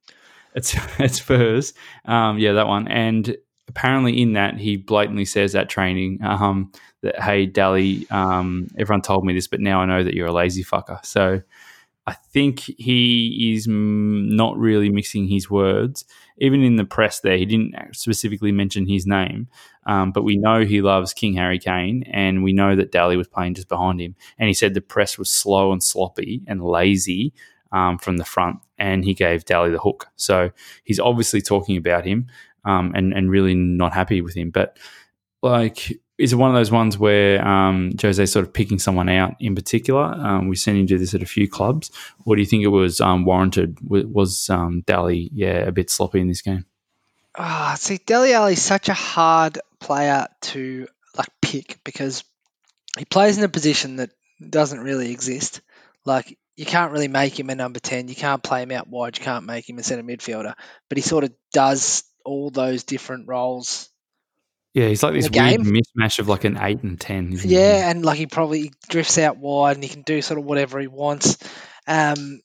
[0.55, 1.73] It's it's Spurs.
[2.05, 2.88] Um, yeah, that one.
[2.88, 9.01] And apparently in that he blatantly says at training um, that hey Dele, um, everyone
[9.01, 11.03] told me this, but now I know that you're a lazy fucker.
[11.05, 11.41] So
[12.07, 16.05] I think he is not really mixing his words.
[16.38, 19.47] Even in the press, there he didn't specifically mention his name,
[19.86, 23.27] um, but we know he loves King Harry Kane, and we know that Dele was
[23.27, 24.15] playing just behind him.
[24.39, 27.33] And he said the press was slow and sloppy and lazy
[27.73, 30.07] um, from the front, and he gave Dele the hook.
[30.15, 30.51] So
[30.86, 32.27] he's obviously talking about him
[32.63, 34.49] um, and and really not happy with him.
[34.51, 34.77] But
[35.41, 39.36] like, is it one of those ones where um, Jose's sort of picking someone out
[39.39, 40.03] in particular?
[40.03, 41.91] Um, we've seen him do this at a few clubs.
[42.25, 43.77] Or do you think it was um, warranted?
[43.82, 46.65] Was um, Dele, yeah, a bit sloppy in this game?
[47.38, 52.23] Ah, oh, see, Dele Alli is such a hard player to like pick because
[52.97, 54.10] he plays in a position that
[54.49, 55.62] doesn't really exist.
[56.03, 58.08] Like you can't really make him a number ten.
[58.08, 59.19] You can't play him out wide.
[59.19, 60.56] You can't make him a centre midfielder.
[60.89, 63.89] But he sort of does all those different roles.
[64.73, 67.32] Yeah, he's like this weird mismatch of like an eight and ten.
[67.32, 67.91] yeah, he?
[67.91, 70.88] and like he probably drifts out wide and he can do sort of whatever he
[70.88, 71.38] wants.
[71.88, 72.41] Um,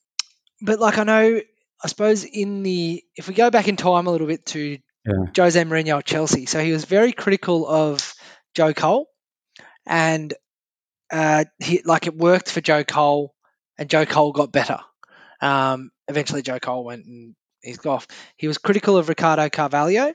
[0.63, 1.41] but like I know,
[1.83, 5.13] I suppose in the if we go back in time a little bit to yeah.
[5.37, 8.15] Jose Mourinho at Chelsea, so he was very critical of
[8.55, 9.09] Joe Cole,
[9.87, 10.33] and
[11.13, 13.35] uh, he like it worked for Joe Cole,
[13.77, 14.79] and Joe Cole got better.
[15.41, 18.07] Um, eventually, Joe Cole went and he's off.
[18.37, 20.15] He was critical of Ricardo Carvalho,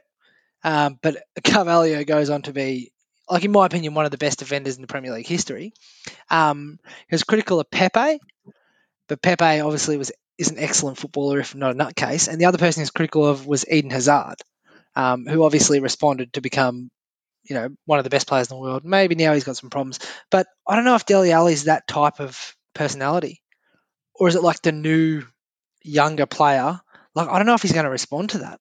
[0.67, 2.91] um, but Carvalho goes on to be,
[3.29, 5.71] like in my opinion, one of the best defenders in the Premier League history.
[6.29, 6.77] Um,
[7.07, 8.19] he was critical of Pepe,
[9.07, 12.27] but Pepe obviously was is an excellent footballer, if not a nutcase.
[12.27, 14.41] And the other person he was critical of was Eden Hazard,
[14.93, 16.91] um, who obviously responded to become,
[17.45, 18.83] you know, one of the best players in the world.
[18.83, 19.99] Maybe now he's got some problems,
[20.29, 23.41] but I don't know if Dele Alli is that type of personality,
[24.13, 25.23] or is it like the new
[25.81, 26.81] younger player
[27.17, 28.59] like, I don't know if he's going to respond to that.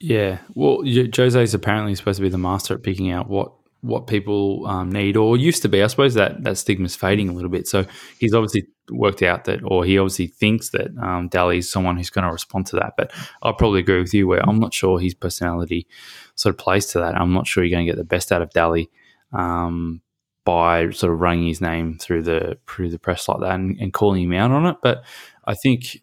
[0.00, 0.38] Yeah.
[0.54, 4.66] Well, Jose is apparently supposed to be the master at picking out what what people
[4.66, 5.82] um, need or used to be.
[5.82, 7.66] I suppose that that stigma is fading a little bit.
[7.66, 7.86] So
[8.18, 12.26] he's obviously worked out that, or he obviously thinks that um, is someone who's going
[12.26, 12.94] to respond to that.
[12.96, 15.86] But I'll probably agree with you where I'm not sure his personality
[16.34, 17.14] sort of plays to that.
[17.14, 18.90] I'm not sure you're going to get the best out of Dele
[19.32, 20.02] um,
[20.44, 23.92] by sort of running his name through the through the press like that and, and
[23.92, 24.76] calling him out on it.
[24.82, 25.04] But
[25.46, 26.02] I think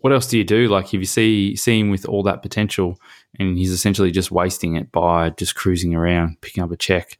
[0.00, 0.68] what else do you do?
[0.68, 3.00] Like if you see see him with all that potential
[3.38, 7.18] and he's essentially just wasting it by just cruising around, picking up a check,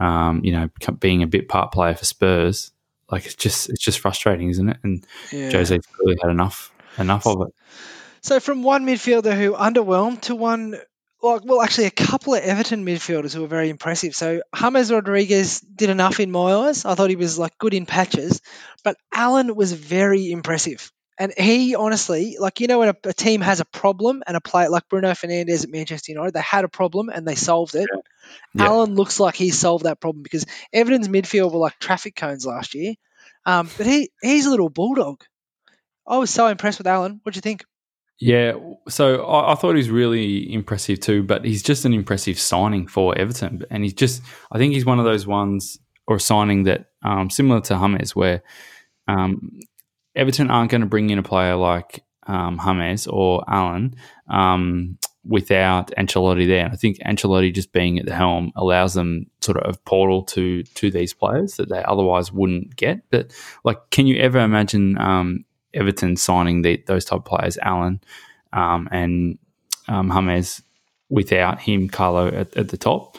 [0.00, 2.72] um, you know, being a bit part player for Spurs.
[3.10, 4.78] Like it's just it's just frustrating, isn't it?
[4.82, 5.50] And yeah.
[5.50, 7.54] Jose's really had enough enough of it.
[8.22, 10.78] So from one midfielder who underwhelmed to one
[11.24, 14.14] well, well, actually, a couple of Everton midfielders who were very impressive.
[14.14, 16.84] So James Rodriguez did enough in my eyes.
[16.84, 18.42] I thought he was like good in patches,
[18.82, 20.92] but Allan was very impressive.
[21.18, 24.40] And he honestly, like you know, when a, a team has a problem and a
[24.40, 27.88] player like Bruno Fernandes at Manchester United, they had a problem and they solved it.
[28.54, 28.64] Yeah.
[28.66, 32.74] Allan looks like he solved that problem because Everton's midfield were like traffic cones last
[32.74, 32.94] year.
[33.46, 35.22] Um, but he he's a little bulldog.
[36.06, 37.20] I was so impressed with Allan.
[37.22, 37.64] What do you think?
[38.20, 38.54] Yeah,
[38.88, 42.86] so I, I, thought he was really impressive too, but he's just an impressive signing
[42.86, 43.64] for Everton.
[43.70, 44.22] And he's just,
[44.52, 48.42] I think he's one of those ones or signing that, um, similar to James, where
[49.08, 49.58] um,
[50.16, 53.96] Everton aren't going to bring in a player like um, James or Allan
[54.28, 56.64] um, without Ancelotti there.
[56.64, 60.22] And I think Ancelotti just being at the helm allows them sort of a portal
[60.24, 63.02] to to these players that they otherwise wouldn't get.
[63.10, 63.32] But
[63.64, 68.00] like, can you ever imagine um, Everton signing the, those type players, Allan
[68.52, 69.38] um, and
[69.88, 70.62] um, James,
[71.08, 73.18] without him, Carlo at, at, the top.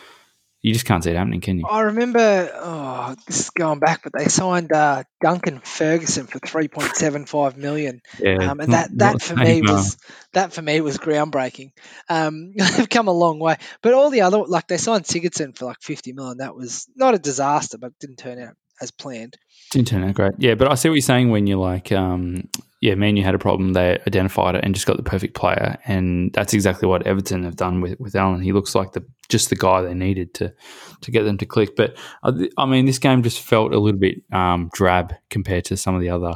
[0.65, 1.67] You just can't see it happening, can you?
[1.67, 6.67] I remember, oh, this is going back, but they signed uh, Duncan Ferguson for three
[6.67, 9.95] point seven five million, yeah, um, and that that for me was
[10.33, 11.69] that for me was groundbreaking.
[12.09, 15.65] Um, they've come a long way, but all the other like they signed Sigurdsson for
[15.65, 16.39] like fifty million.
[16.39, 19.37] That was not a disaster, but didn't turn out as planned.
[19.69, 20.33] Didn't turn out great.
[20.39, 22.49] Yeah, but I see what you're saying when you're like, um,
[22.85, 23.73] yeah, man, you had a problem.
[23.73, 27.55] They identified it and just got the perfect player, and that's exactly what Everton have
[27.55, 28.41] done with with Allan.
[28.41, 30.53] He looks like the just the guy they needed to
[31.01, 31.75] to get them to click.
[31.75, 35.77] But uh, I mean, this game just felt a little bit um, drab compared to
[35.77, 36.33] some of the other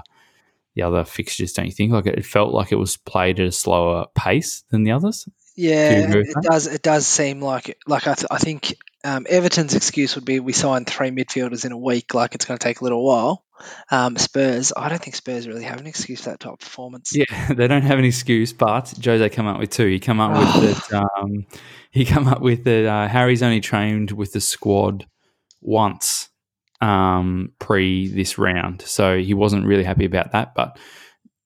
[0.74, 1.54] the other fixtures.
[1.54, 1.92] Don't you think?
[1.92, 5.30] Like it felt like it was played at a slower pace than the others.
[5.56, 6.66] Yeah, it does.
[6.66, 10.54] It does seem like like I, th- I think um, Everton's excuse would be we
[10.54, 13.46] signed three midfielders in a week, like it's going to take a little while.
[13.92, 17.14] Um, Spurs, I don't think Spurs really have an excuse for that type of performance.
[17.16, 19.88] Yeah, they don't have an excuse, but Jose come up with two.
[19.88, 20.32] He come up
[20.62, 21.10] with that.
[21.18, 21.46] Um,
[21.92, 22.86] he come up with that.
[22.86, 25.06] Uh, Harry's only trained with the squad
[25.62, 26.30] once
[26.82, 30.56] um, pre this round, so he wasn't really happy about that.
[30.56, 30.78] But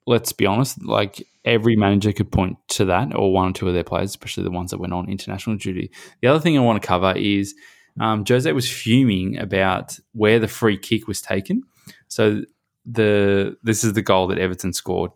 [0.06, 3.74] let's be honest, like every manager could point to that or one or two of
[3.74, 5.92] their players, especially the ones that went on international duty.
[6.22, 7.56] The other thing I want to cover is
[8.00, 11.64] um, Jose was fuming about where the free kick was taken.
[12.08, 12.44] So
[12.86, 15.12] the this is the goal that Everton scored.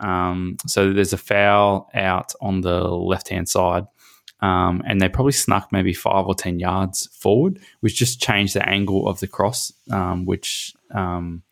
[0.00, 3.86] Um, so there's a foul out on the left hand side.
[4.40, 8.68] Um, and they probably snuck maybe five or ten yards forward, which just changed the
[8.68, 11.42] angle of the cross, um, which um,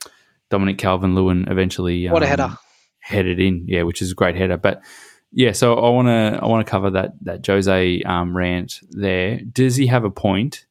[0.50, 2.58] Dominic Calvert-Lewin eventually what a header um,
[3.04, 4.56] headed in, yeah, which is a great header.
[4.56, 4.82] But
[5.30, 9.40] yeah, so I want to I want to cover that that Jose um, rant there.
[9.40, 10.66] Does he have a point?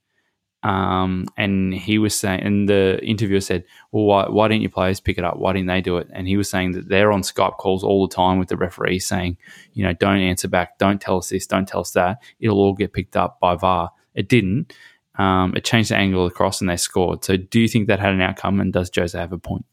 [0.63, 5.01] Um, and he was saying, and the interviewer said, "Well, why, why didn't your players
[5.01, 5.37] pick it up?
[5.37, 8.07] Why didn't they do it?" And he was saying that they're on Skype calls all
[8.07, 9.37] the time with the referee, saying,
[9.73, 12.23] "You know, don't answer back, don't tell us this, don't tell us that.
[12.39, 14.73] It'll all get picked up by VAR." It didn't.
[15.15, 17.25] Um, it changed the angle of the cross, and they scored.
[17.25, 18.59] So, do you think that had an outcome?
[18.61, 19.65] And does Jose have a point?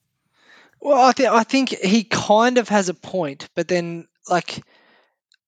[0.80, 4.62] Well, I, th- I think he kind of has a point, but then like,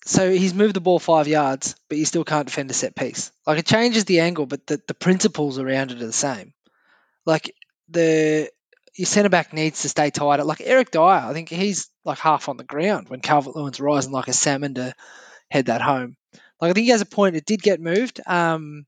[0.05, 3.33] so he's moved the ball five yards, but you still can't defend a set piece.
[3.47, 6.53] Like it changes the angle, but the, the principles around it are the same.
[7.27, 7.55] Like
[7.89, 8.51] the
[8.97, 10.41] your centre back needs to stay tight.
[10.45, 14.13] Like Eric Dier, I think he's like half on the ground when Calvert Lewin's rising
[14.13, 14.95] like a salmon to
[15.51, 16.17] head that home.
[16.61, 17.37] Like I think he has a point.
[17.37, 18.87] It did get moved, um,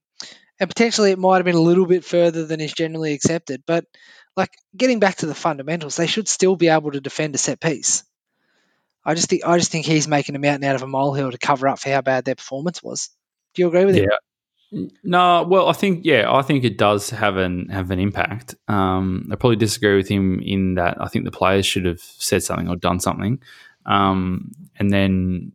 [0.61, 3.63] and potentially it might have been a little bit further than is generally accepted.
[3.67, 3.87] But
[4.37, 7.61] like getting back to the fundamentals, they should still be able to defend a set
[7.61, 8.05] piece.
[9.05, 11.39] I just think I just think he's making a mountain out of a molehill to
[11.39, 13.11] cover up for how bad their performance was.
[13.55, 14.03] Do you agree with yeah.
[14.73, 14.91] him?
[15.05, 18.57] No, well, I think yeah, I think it does have an have an impact.
[18.67, 22.43] Um, I probably disagree with him in that I think the players should have said
[22.43, 23.41] something or done something,
[23.87, 25.53] um, and then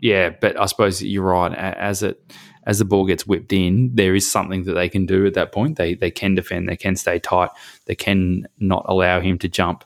[0.00, 1.52] yeah, but I suppose you're right.
[1.52, 2.18] As it
[2.66, 5.52] as the ball gets whipped in, there is something that they can do at that
[5.52, 5.76] point.
[5.76, 7.50] They they can defend, they can stay tight,
[7.86, 9.84] they can not allow him to jump.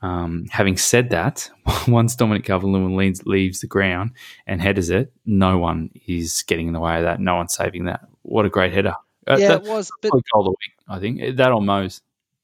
[0.00, 1.50] Um, having said that,
[1.88, 4.12] once Dominic Calvert-Lewin leaves, leaves the ground
[4.46, 7.20] and headers it, no one is getting in the way of that.
[7.20, 8.06] No one's saving that.
[8.22, 8.94] What a great header!
[9.26, 9.90] Uh, yeah, that, it was.
[10.02, 12.00] But, goal of the week, I think that on Mose.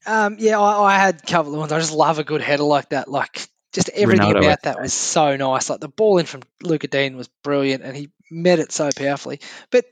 [0.06, 1.70] Um, yeah, I, I had Calvert-Lewin.
[1.72, 3.08] I just love a good header like that.
[3.08, 5.70] Like just everything Ronaldo about that was so nice.
[5.70, 9.40] Like the ball in from Lucas Digne was brilliant, and he met it so powerfully.
[9.70, 9.84] But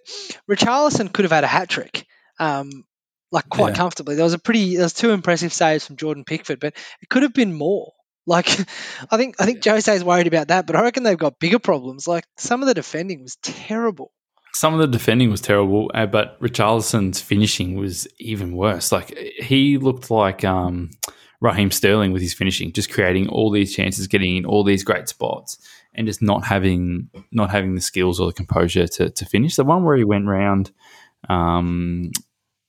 [0.50, 2.06] Richarlison could have had a hat trick.
[2.38, 2.84] Um,
[3.30, 3.76] like quite Yeah.
[3.76, 4.14] comfortably.
[4.14, 7.22] There was a pretty, there was two impressive saves from Jordan Pickford, but it could
[7.24, 7.92] have been more.
[8.26, 8.48] Like,
[9.10, 12.06] I think I think Jose's worried about that, but I reckon they've got bigger problems.
[12.08, 14.12] Like some of the defending was terrible.
[14.54, 18.90] Some of the defending was terrible, uh, but Richarlison's finishing was even worse.
[18.90, 20.90] Like he looked like um,
[21.40, 25.08] Raheem Sterling with his finishing, just creating all these chances, getting in all these great
[25.08, 25.58] spots,
[25.98, 29.56] and just not having not having the skills or the composure to, to finish.
[29.56, 30.70] The one where he went round,
[31.28, 32.12] um,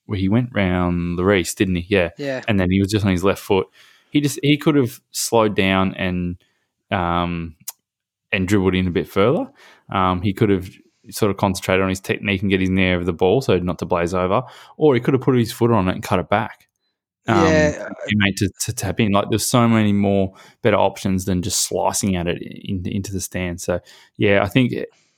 [0.08, 1.86] where he went round the race, didn't he?
[1.96, 3.68] Yeah, Yeah, and then he was just on his left foot.
[4.10, 6.44] He just he could have slowed down and
[6.90, 7.56] um,
[8.32, 9.48] and dribbled in a bit further.
[9.92, 10.68] Um, he could have
[11.12, 13.78] sort of concentrated on his technique and get his knee of the ball so not
[13.80, 14.42] to blaze over,
[14.76, 16.68] or he could have put his foot on it and cut it back.
[17.30, 19.12] Um, yeah, made to, to tap in.
[19.12, 23.22] Like there's so many more better options than just slicing at it in, into the
[23.22, 23.62] stand.
[23.62, 23.80] So
[24.18, 24.74] yeah, I think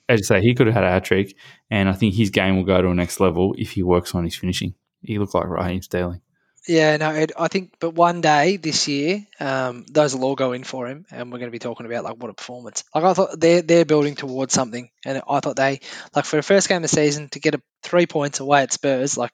[0.09, 1.35] as you say, he could have had a hat trick,
[1.69, 4.25] and I think his game will go to a next level if he works on
[4.25, 4.75] his finishing.
[5.01, 6.21] He looked like Raheem Sterling.
[6.67, 6.97] yeah.
[6.97, 10.65] No, Ed, I think, but one day this year, um, those will all go in
[10.65, 12.83] for him, and we're going to be talking about like what a performance.
[12.93, 15.79] Like I thought they're they're building towards something, and I thought they
[16.13, 18.73] like for the first game of the season to get a three points away at
[18.73, 19.31] Spurs, like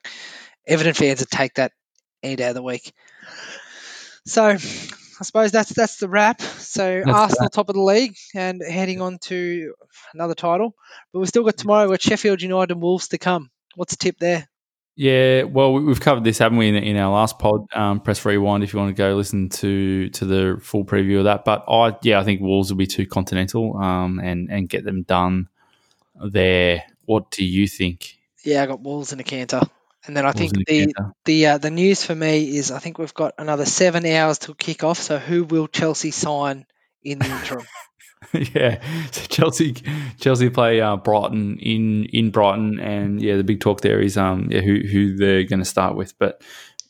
[0.68, 1.72] Everton fans would take that
[2.24, 2.94] any day of the week.
[4.26, 6.42] So I suppose that's that's the wrap.
[6.42, 9.74] So the Arsenal top of the league and heading on to
[10.14, 10.76] another title,
[11.14, 11.90] but we've still got tomorrow.
[11.90, 13.50] We've Sheffield United and Wolves to come.
[13.76, 14.48] What's the tip there?
[15.00, 17.68] Yeah, well, we- we've covered this, haven't we, in, in our last pod?
[17.72, 21.26] Um, press rewind if you want to go listen to to the full preview of
[21.26, 21.46] that.
[21.46, 25.04] But I, yeah, I think Wolves will be too continental, um, and and get them
[25.04, 25.50] done
[26.16, 26.84] there.
[27.06, 28.18] What do you think?
[28.44, 29.62] Yeah, I got Wolves in a canter.
[30.08, 32.98] And then I think in the the uh, the news for me is I think
[32.98, 34.98] we've got another seven hours till kick off.
[35.00, 36.66] So who will Chelsea sign
[37.04, 37.66] in the interim?
[38.34, 38.82] yeah,
[39.12, 39.76] so Chelsea
[40.20, 44.48] Chelsea play uh, Brighton in in Brighton, and yeah, the big talk there is um
[44.50, 46.42] yeah who who they're going to start with, but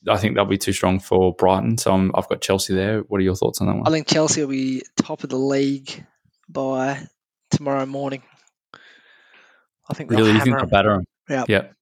[0.07, 2.99] I think they'll be too strong for Brighton, so I'm, I've got Chelsea there.
[3.01, 3.87] What are your thoughts on that one?
[3.87, 6.05] I think Chelsea will be top of the league
[6.47, 7.07] by
[7.51, 8.21] tomorrow morning.
[9.89, 11.05] I think Really, you think they'll batter them?
[11.29, 11.45] Yeah.
[11.47, 11.76] Yep.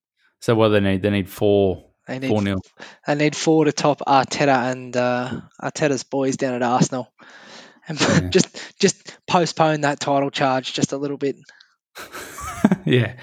[0.45, 1.01] So what do they need?
[1.01, 2.61] They need four They need four nil.
[3.07, 7.11] they need four to top Arteta and uh, Arteta's boys down at Arsenal,
[7.87, 8.29] and Yeah.
[8.29, 11.35] just just postpone that title charge just a little bit.
[12.85, 13.15] yeah,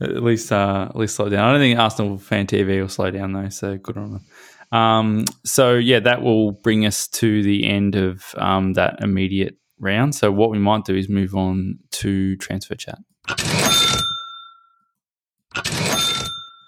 [0.00, 1.48] at least uh, at least slow down.
[1.48, 4.78] I don't think Arsenal fan TV will slow down though, so good on them.
[4.80, 10.14] Um, so yeah, that will bring us to the end of um, that immediate round.
[10.14, 12.98] So what we might do is move on to transfer chat.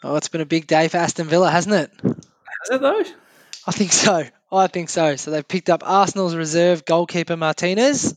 [0.02, 1.90] Oh, it's been a big day for Aston Villa, hasn't it?
[2.04, 3.04] Is it though?
[3.66, 4.24] I think so.
[4.50, 5.16] I think so.
[5.16, 8.16] So they've picked up Arsenal's reserve goalkeeper Martinez.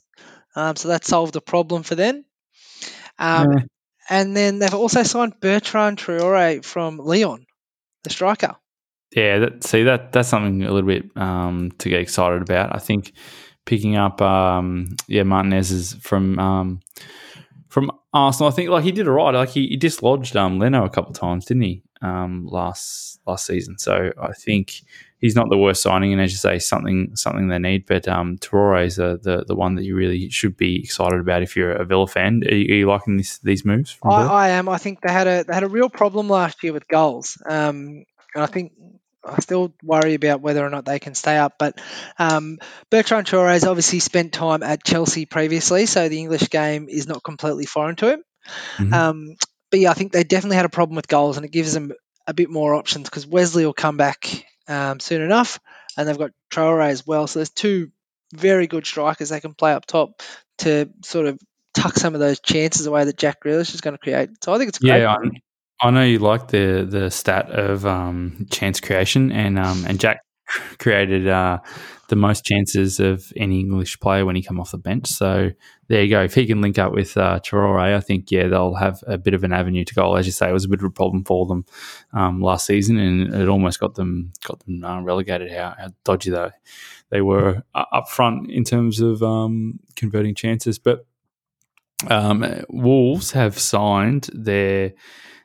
[0.56, 2.26] Um, so that solved a problem for them.
[3.20, 3.60] Um, Yeah.
[4.10, 7.46] And then they've also signed Bertrand Traore from Lyon,
[8.04, 8.56] the striker.
[9.16, 12.76] Yeah, that, see that that's something a little bit um, to get excited about.
[12.76, 13.14] I think
[13.66, 16.80] picking up um, yeah Martinez is from um,
[17.74, 18.52] from Arsenal.
[18.52, 19.34] I think like he did all right.
[19.34, 21.82] Like he, he dislodged um, Leno a couple of times, didn't he?
[22.04, 23.80] Um, last last season.
[23.80, 24.84] So I think
[25.18, 27.88] he's not the worst signing, and as you say, something something they need.
[27.88, 31.42] But um, Traore is the, the the one that you really should be excited about
[31.42, 32.44] if you're a Villa fan.
[32.48, 33.98] Are you, are you liking this, these moves?
[34.04, 34.70] I, I am.
[34.70, 37.42] I think they had a they had a real problem last year with goals.
[37.50, 38.06] Um,
[38.36, 38.74] and I think
[39.26, 41.54] I still worry about whether or not they can stay up.
[41.58, 41.80] But
[42.20, 42.60] um,
[42.90, 47.24] Bertrand Traore has obviously spent time at Chelsea previously, so the English game is not
[47.24, 48.24] completely foreign to him.
[48.78, 48.94] Mhm.
[48.94, 49.36] Um,
[49.72, 51.94] but yeah, I think they definitely had a problem with goals, and it gives them
[52.28, 55.60] a bit more options because Wesley will come back um, soon enough,
[55.98, 57.28] and they've got Traore as well.
[57.28, 57.92] So there's two
[58.34, 60.22] very good strikers they can play up top
[60.60, 61.40] to sort of
[61.74, 64.30] tuck some of those chances away that Jack Grealish is going to create.
[64.44, 65.00] So I think it's great.
[65.00, 65.18] Yeah,
[65.82, 70.22] I, know you like the the stat of um, chance creation, and um, and Jack
[70.80, 71.60] created uh,
[72.10, 75.08] the most chances of any English player when he come off the bench.
[75.08, 75.52] So
[75.88, 76.24] there you go.
[76.24, 79.44] If he can link up with uh, I think yeah they'll have a bit of
[79.44, 80.18] an avenue to goal.
[80.18, 81.66] As you say, it was a bit of a problem for them
[82.14, 85.52] um, last season, and it almost got them got them uh, relegated.
[85.52, 86.50] How, how dodgy they
[87.10, 91.06] they were up front in terms of um, converting chances, but.
[92.10, 94.92] Um, Wolves have signed their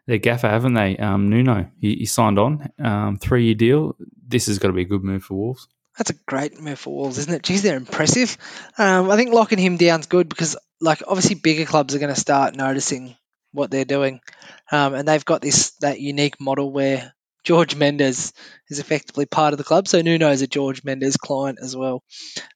[0.08, 0.96] their gaffer, haven't they?
[0.96, 3.94] Um, Nuno, he, he signed on um, three year deal.
[4.26, 5.68] This has got to be a good move for Wolves.
[5.98, 7.42] That's a great move for Wolves, isn't it?
[7.42, 8.38] Geez, they're impressive.
[8.78, 12.18] Um, I think locking him down's good because, like, obviously bigger clubs are going to
[12.18, 13.16] start noticing
[13.52, 14.20] what they're doing,
[14.72, 17.12] um, and they've got this that unique model where
[17.44, 18.32] George Mendes
[18.70, 19.88] is effectively part of the club.
[19.88, 22.02] So Nuno is a George Mendes client as well.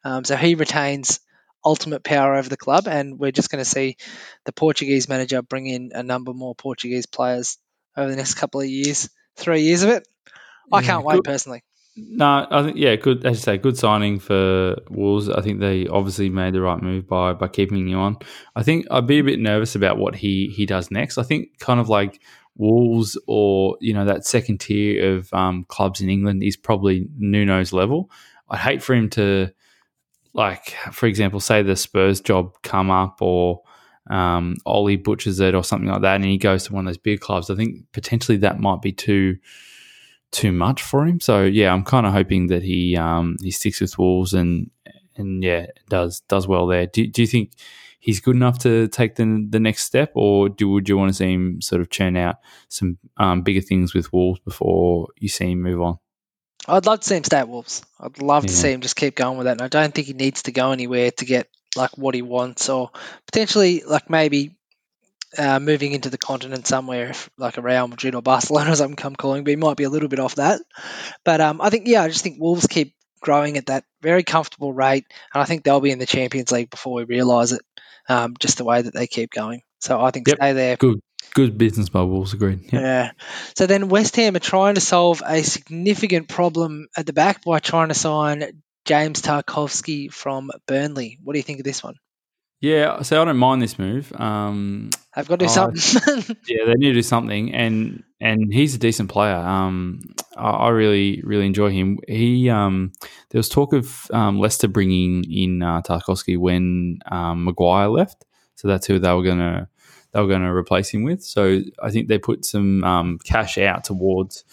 [0.04, 1.20] Um, so he retains
[1.64, 3.96] ultimate power over the club, and we're just going to see
[4.44, 7.58] the Portuguese manager bring in a number more Portuguese players
[7.96, 10.06] over the next couple of years, three years of it.
[10.72, 11.24] I Yeah, can't wait good.
[11.24, 11.62] personally.
[11.94, 13.26] No, I think yeah, good.
[13.26, 15.28] As you say, good signing for Wolves.
[15.28, 18.16] I think they obviously made the right move by by keeping you on.
[18.56, 21.18] I think I'd be a bit nervous about what he he does next.
[21.18, 22.22] I think kind of like
[22.56, 27.74] Wolves or you know that second tier of um, clubs in England is probably Nuno's
[27.74, 28.10] level.
[28.48, 29.50] I'd hate for him to
[30.34, 33.62] like, for example, say the Spurs job come up or
[34.10, 36.98] um, Ole butchers it or something like that, and he goes to one of those
[36.98, 37.50] big clubs.
[37.50, 39.36] I think potentially that might be too
[40.32, 41.20] too much for him.
[41.20, 44.70] So yeah, I'm kind of hoping that he um, he sticks with Wolves and
[45.16, 46.86] and yeah does does well there.
[46.86, 47.52] Do, do you think
[48.00, 51.14] he's good enough to take the the next step, or do would you want to
[51.14, 52.36] see him sort of churn out
[52.68, 55.98] some um, bigger things with Wolves before you see him move on?
[56.68, 57.84] I'd love to see him stay at Wolves.
[57.98, 59.52] I'd love to see him just keep going with that.
[59.52, 62.68] And I don't think he needs to go anywhere to get like what he wants,
[62.68, 62.90] or
[63.26, 64.56] potentially like maybe
[65.36, 68.96] uh, moving into the continent somewhere, if, like a Real Madrid or Barcelona or something
[68.96, 69.44] come calling.
[69.44, 70.60] But he might be a little bit off that.
[71.24, 74.72] But um, I think yeah, I just think Wolves keep growing at that very comfortable
[74.72, 77.62] rate, and I think they'll be in the Champions League before we realise it.
[78.08, 79.62] Um, just the way that they keep going.
[79.78, 80.36] So I think Yep.
[80.36, 80.76] stay there.
[80.76, 81.00] Good
[81.34, 82.32] good business by Wolves.
[82.32, 82.72] Agreed.
[82.72, 82.80] Yeah.
[82.80, 83.10] Yeah.
[83.56, 87.58] So then West Ham are trying to solve a significant problem at the back by
[87.58, 91.18] trying to sign James Tarkowski from Burnley.
[91.22, 91.94] What do you think of this one?
[92.62, 94.12] Yeah, so I don't mind this move.
[94.14, 96.36] Um, I've got to do something.
[96.48, 99.34] yeah, they need to do something, and and he's a decent player.
[99.34, 100.00] Um,
[100.36, 101.98] I, I really really enjoy him.
[102.06, 102.92] He um,
[103.30, 108.68] there was talk of um, Leicester bringing in uh, Tarkowski when um, Maguire left, so
[108.68, 109.68] that's who they were gonna
[110.12, 111.22] they were gonna replace him with.
[111.22, 114.44] So I think they put some um, cash out towards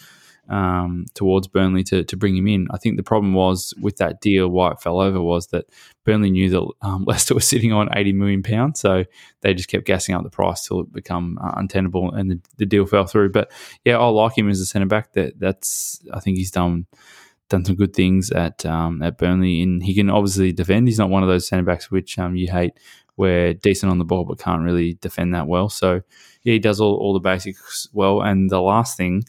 [0.50, 2.66] um, towards Burnley to, to bring him in.
[2.72, 5.66] I think the problem was with that deal, why it fell over was that
[6.04, 9.04] Burnley knew that um, Leicester was sitting on eighty million pounds, so
[9.42, 12.66] they just kept gassing up the price till it become uh, untenable, and the, the
[12.66, 13.30] deal fell through.
[13.30, 13.52] But
[13.84, 15.12] yeah, I like him as a centre back.
[15.12, 16.86] That that's I think he's done
[17.48, 20.88] done some good things at um, at Burnley, and he can obviously defend.
[20.88, 22.72] He's not one of those centre backs which um, you hate,
[23.20, 25.68] where decent on the ball but can't really defend that well.
[25.68, 26.00] So
[26.42, 28.22] yeah, he does all, all the basics well.
[28.22, 29.24] And the last thing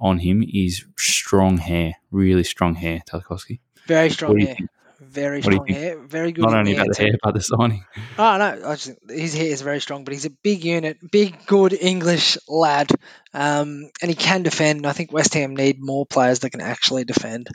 [0.00, 3.02] on him is strong hair, really strong hair.
[3.06, 3.60] Tarkowski.
[3.86, 4.54] Very strong hair.
[4.54, 4.70] think?
[5.14, 5.98] Very strong hair.
[5.98, 6.42] Very good.
[6.42, 7.18] Not only the about the hair, too.
[7.22, 7.84] but the signing.
[8.18, 11.46] Oh no, I just, his hair is very strong, but he's a big unit, big,
[11.46, 12.90] good English lad,
[13.32, 14.86] um, and he can defend.
[14.86, 17.46] I think West Ham need more players that can actually defend.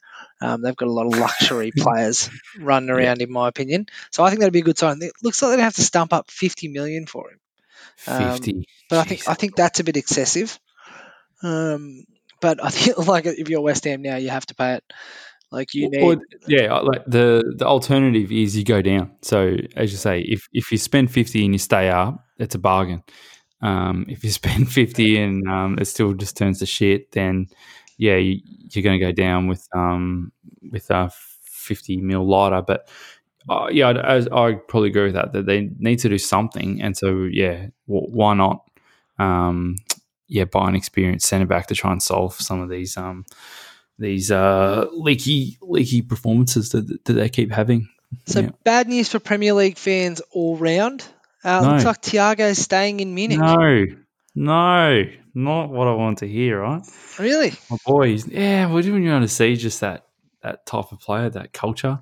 [0.41, 3.87] Um, they've got a lot of luxury players running around, in my opinion.
[4.11, 4.99] So I think that'd be a good sign.
[5.01, 7.39] It looks like they'd have to stump up fifty million for him,
[8.07, 8.67] Um, Fifty.
[8.89, 10.57] but I think I think that's a bit excessive.
[11.43, 12.05] Um,
[12.41, 14.83] but I think like if you're West Ham now, you have to pay it.
[15.51, 16.01] Like you need.
[16.17, 19.11] Or- yeah, like the the alternative is you go down.
[19.21, 22.59] So as you say, if if you spend fifty and you stay up, it's a
[22.59, 23.03] bargain.
[23.61, 27.47] Um, if you spend fifty and um, it still just turns to shit, then
[27.97, 28.39] yeah, you,
[28.71, 30.31] you're going to go down with um
[30.71, 32.61] with a fifty mil lighter.
[32.61, 32.89] But
[33.49, 35.33] uh, yeah, I, I, I probably agree with that.
[35.33, 38.69] That they need to do something, and so yeah, w- why not?
[39.17, 39.75] Um,
[40.27, 43.25] yeah, buy an experienced centre back to try and solve some of these um
[43.99, 47.89] these uh leaky leaky performances that, that they keep having.
[48.25, 48.49] So Yeah.
[48.63, 51.03] bad news for Premier League fans all round.
[51.43, 51.71] Uh, No.
[51.73, 53.37] Looks like Thiago's staying in Munich.
[53.39, 53.85] No,
[54.35, 55.03] no,
[55.35, 56.59] not what I want to hear.
[56.61, 56.81] Right,
[57.19, 57.53] Really?
[57.69, 58.07] my boy.
[58.09, 60.05] he's- Yeah, we didn't want to see just that
[60.41, 61.99] that type of player, that culture.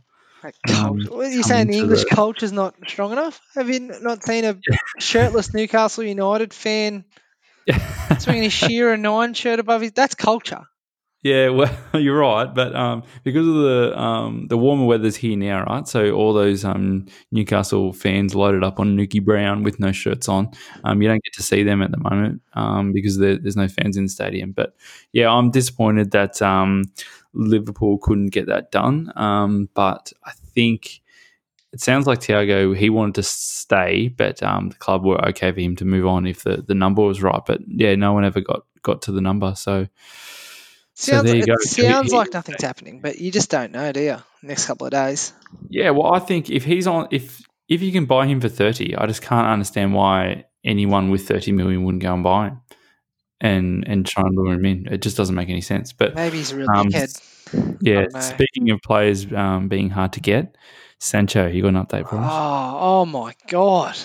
[0.73, 1.67] Um, what are you saying?
[1.67, 3.41] The English the- culture's not strong enough?
[3.55, 4.55] Have you not seen a
[4.99, 7.03] shirtless Newcastle United fan
[8.19, 9.91] swinging his Shearer nine shirt above his?
[9.93, 10.65] That's culture.
[11.23, 15.63] Yeah, well, you're right, but um, because of the um, the warmer weather's here now,
[15.63, 15.87] right?
[15.87, 20.49] So all those um, Newcastle fans loaded up on Newkie Brown with no shirts on.
[20.83, 23.67] Um, you don't get to see them at the moment um, because there, there's no
[23.67, 24.51] fans in the stadium.
[24.51, 24.75] But
[25.11, 26.83] yeah, I'm disappointed that um,
[27.33, 29.11] Liverpool couldn't get that done.
[29.73, 31.01] But I think
[31.73, 35.75] it sounds like Thiago he wanted to stay, but the club were okay for him
[35.77, 37.41] to move on if the, the number was right.
[37.45, 39.87] But yeah, no one ever got got to the number, so.
[40.99, 41.55] So Sounds, there you it go.
[41.59, 44.17] sounds like nothing's happening, but you just don't know, do you?
[44.41, 45.31] Next couple of days.
[45.69, 47.39] Yeah, well, I think if he's on, if
[47.69, 51.51] if you can buy him for thirty, I just can't understand why anyone with thirty
[51.51, 52.61] million wouldn't go and buy him
[53.39, 54.87] and and try and lure him in.
[54.87, 55.93] It just doesn't make any sense.
[55.93, 57.21] But Maybe he's a real Um, dickhead.
[57.81, 60.57] yeah, speaking of players um, being hard to get,
[60.99, 62.31] Sancho, you got an update for us?
[62.33, 63.95] Oh, oh my god!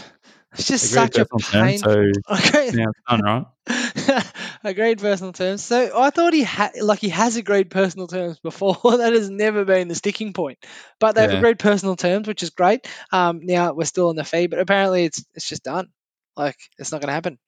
[0.52, 1.78] It's just Agreed such a pain.
[1.78, 2.70] terms, so Okay.
[2.74, 3.46] now it's done, right?
[4.70, 5.62] agreed personal terms.
[5.64, 8.76] So I thought he had like he has agreed personal terms before.
[8.98, 10.58] that has never been the sticking point.
[11.00, 11.38] But they've Yeah.
[11.38, 12.86] agreed personal terms, which is great.
[13.10, 15.88] Um, now we're still in the fee, but apparently it's it's just done.
[16.36, 17.38] Like it's not going to happen.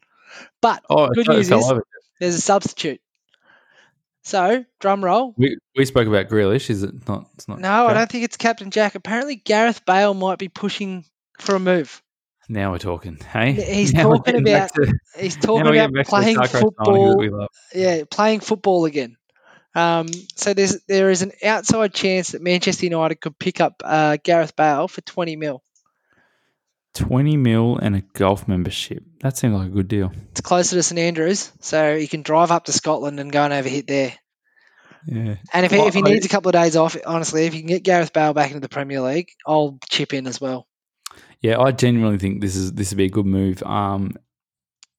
[0.61, 1.85] But Oh, Good news is- over.
[2.21, 3.01] there's a substitute.
[4.27, 5.35] So, drum roll.
[5.37, 6.71] We we spoke about Grealish.
[6.71, 7.29] Is it not?
[7.35, 7.61] It's not.
[7.61, 8.95] No, I don't think it's Captain Jack.
[8.95, 11.05] Apparently, Gareth Bale might be pushing
[11.39, 12.03] for a move.
[12.49, 13.16] Now we're talking.
[13.16, 16.49] Hey, He's Now talking about- to- He's talking about getting back to the playing Starcrow
[16.49, 17.49] signing that football.
[17.74, 19.16] Yeah, playing football again.
[19.74, 24.18] Um, so there's there is an outside chance that Manchester United could pick up uh,
[24.22, 25.62] Gareth Bale for 20 mil.
[26.95, 29.03] Twenty mil and a golf membership.
[29.20, 30.12] That seems like a good deal.
[30.30, 33.53] It's closer to St Andrews, so he can drive up to Scotland and go and
[33.53, 34.12] overhit there.
[35.07, 35.34] Yeah.
[35.53, 37.66] And if he, if he needs a couple of days off, honestly, if you can
[37.68, 40.68] get Gareth Bale back into the Premier League, I'll chip in as well.
[41.45, 44.16] Yeah, I genuinely think this is this would be a good move um,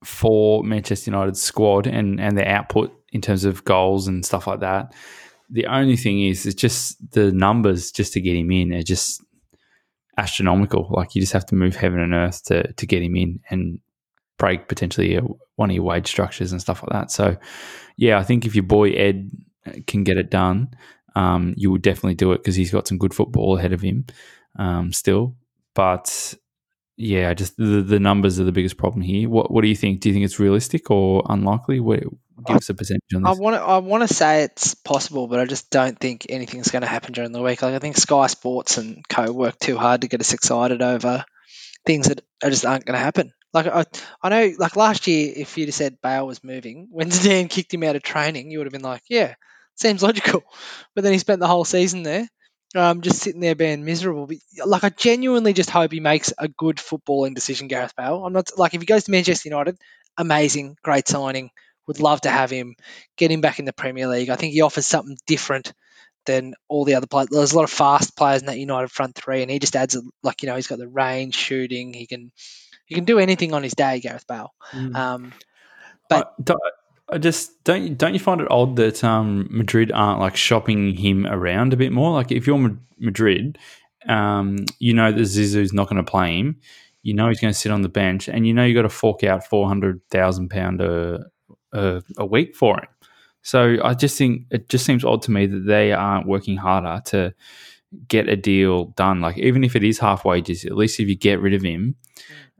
[0.04, 4.60] for Manchester United's squad and and their output in terms of goals and stuff like
[4.60, 4.94] that.
[5.50, 9.24] The only thing is, it's just the numbers just to get him in are just
[10.20, 10.88] astronomical.
[10.92, 13.80] Like you just have to move heaven and earth to to get him in and
[14.38, 15.24] break potentially a,
[15.56, 17.10] one of your wage structures and stuff like that.
[17.10, 17.38] So,
[17.98, 19.32] yeah, I think if your boy Ed
[19.88, 20.76] can get it done,
[21.16, 24.06] um, you would definitely do it because he's got some good football ahead of him
[24.60, 25.36] um, still.
[25.76, 26.34] But
[26.98, 29.30] yeah, just the, the numbers are the biggest problem here.
[29.30, 30.00] What What do you think?
[30.00, 31.80] Do you think it's realistic or unlikely?
[31.80, 32.04] What,
[32.46, 33.38] give us a percentage on this.
[33.38, 36.72] I want to I want to say it's possible, but I just don't think anything's
[36.72, 37.62] going to happen during the week.
[37.62, 41.26] Like I think Sky Sports and Co work too hard to get us excited over
[41.86, 43.34] things that are just aren't going to happen.
[43.54, 43.86] Like I,
[44.22, 47.74] I know, like last year, if you'd have said Bale was moving when Zidane kicked
[47.74, 49.36] him out of training, you would have been like, yeah,
[49.76, 50.44] seems logical.
[50.94, 52.28] But then he spent the whole season there,
[52.76, 54.28] um, just sitting there being miserable.
[54.28, 58.26] But, like I genuinely just hope he makes a good footballing decision, Gareth Bale.
[58.26, 59.78] I'm not like if he goes to Manchester United,
[60.18, 61.50] amazing, great signing.
[61.88, 62.76] Would love to have him
[63.16, 64.30] get him back in the Premier League.
[64.30, 65.72] I think he offers something different
[66.26, 67.28] than all the other players.
[67.30, 69.96] There's a lot of fast players in that United front three, and he just adds
[69.96, 71.94] a, like you know he's got the range, shooting.
[71.94, 72.32] He can
[72.88, 74.52] he can do anything on his day, Gareth Bale.
[74.96, 75.34] Um,
[76.10, 76.34] but-
[77.10, 77.84] I just don't.
[77.84, 81.78] you- Don't you find it odd that um, Madrid aren't like shopping him around a
[81.78, 82.14] bit more?
[82.14, 83.58] Like if you're Madrid,
[84.08, 86.60] um, you know that Zizou's not going to play him.
[87.04, 88.90] You know he's going to sit on the bench, and you know you got to
[88.90, 91.26] fork out four hundred thousand pound a
[91.74, 92.88] a a week for him.
[93.44, 97.00] So I just think it just seems odd to me that they aren't working harder
[97.06, 97.36] to
[98.08, 99.22] get a deal done.
[99.22, 101.96] Like even if it is half wages, at least if you get rid of him,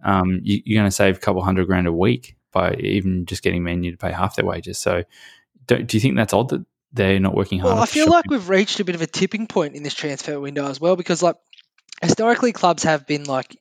[0.04, 3.44] um, you, you're going to save a couple hundred grand a week by even just
[3.44, 4.80] getting Man U to pay half their wages.
[4.80, 5.04] So
[5.68, 7.74] do, do you think that's odd that they're not working hard?
[7.74, 10.40] Well, I feel like we've reached a bit of a tipping point in this transfer
[10.40, 11.36] window as well because, like,
[12.02, 13.58] historically, clubs have been like,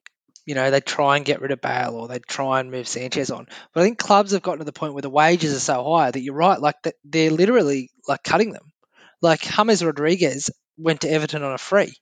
[0.47, 3.33] you know, they try and get rid of Bale or they try and move Sanchez
[3.33, 3.47] on.
[3.73, 6.11] But I think clubs have gotten to the point where the wages are so high
[6.11, 8.71] that you're right, like that they're literally like cutting them.
[9.21, 11.95] Like James Rodriguez went to Everton on a free.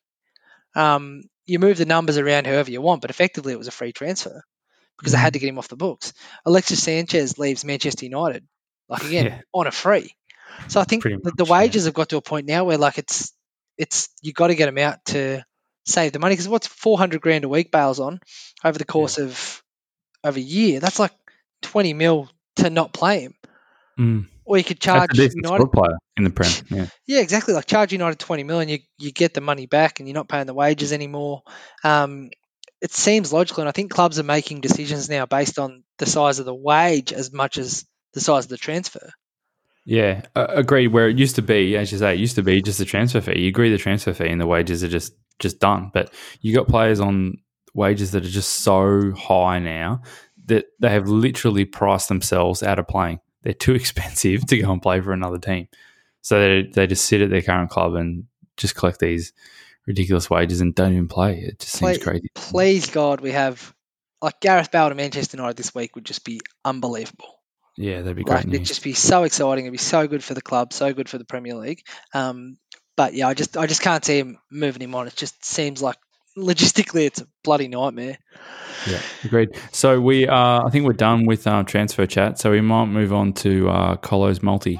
[0.74, 3.92] Um, you move the numbers around however you want, but effectively it was a free
[3.92, 4.42] transfer
[4.98, 5.22] because they Mm.
[5.22, 6.12] had to get him off the books.
[6.46, 8.46] Alexis Sanchez leaves Manchester United,
[8.88, 9.40] like again Yeah.
[9.52, 10.14] on a free.
[10.68, 11.52] So I think that the much, yeah.
[11.52, 13.32] wages have got to a point now where like it's
[13.78, 15.42] it's you got to get them out to
[15.86, 18.20] save the money because what's four hundred grand a week Bale's on
[18.64, 19.62] over the course of
[20.22, 20.78] of a year?
[20.78, 21.12] That's like
[21.62, 23.34] twenty mil to not play him,
[23.98, 24.28] Mm.
[24.44, 25.72] or you could charge a United.
[25.72, 26.50] player in the Prem.
[26.70, 26.86] Yeah.
[27.06, 27.54] Yeah, exactly.
[27.54, 30.46] Like charge United twenty million, you you get the money back, and you're not paying
[30.46, 31.42] the wages anymore.
[31.82, 32.30] Um,
[32.82, 36.40] it seems logical, and I think clubs are making decisions now based on the size
[36.40, 39.12] of the wage as much as the size of the transfer.
[39.84, 40.88] Yeah, uh, agreed.
[40.88, 43.20] Where it used to be, as you say, it used to be just the transfer
[43.20, 43.38] fee.
[43.38, 45.92] You agree the transfer fee and the wages are just just done.
[45.94, 47.38] But you got players on
[47.72, 50.02] wages that are just so high now
[50.46, 53.20] that they have literally priced themselves out of playing.
[53.42, 55.68] They're too expensive to go and play for another team,
[56.20, 58.24] so they they just sit at their current club and
[58.56, 59.32] just collect these
[59.86, 61.38] ridiculous wages and don't even play.
[61.40, 62.28] It just seems Play- crazy.
[62.34, 63.74] Please God, we have
[64.20, 67.28] like Gareth Bale to Manchester United this week would just be unbelievable.
[67.76, 69.64] Yeah, that'd be great Like, it'd just be so exciting.
[69.64, 71.82] It'd be so good for the club, so good for the Premier League.
[72.12, 72.58] Um,
[72.96, 75.06] but yeah, I just I just can't see him moving him on.
[75.06, 75.96] It just seems like
[76.36, 78.18] logistically it's a bloody nightmare.
[78.86, 79.50] Yeah, agreed.
[79.72, 82.38] So we uh, I think we're done with uh, transfer chat.
[82.38, 84.78] So we might move on to uh, Colo's multi.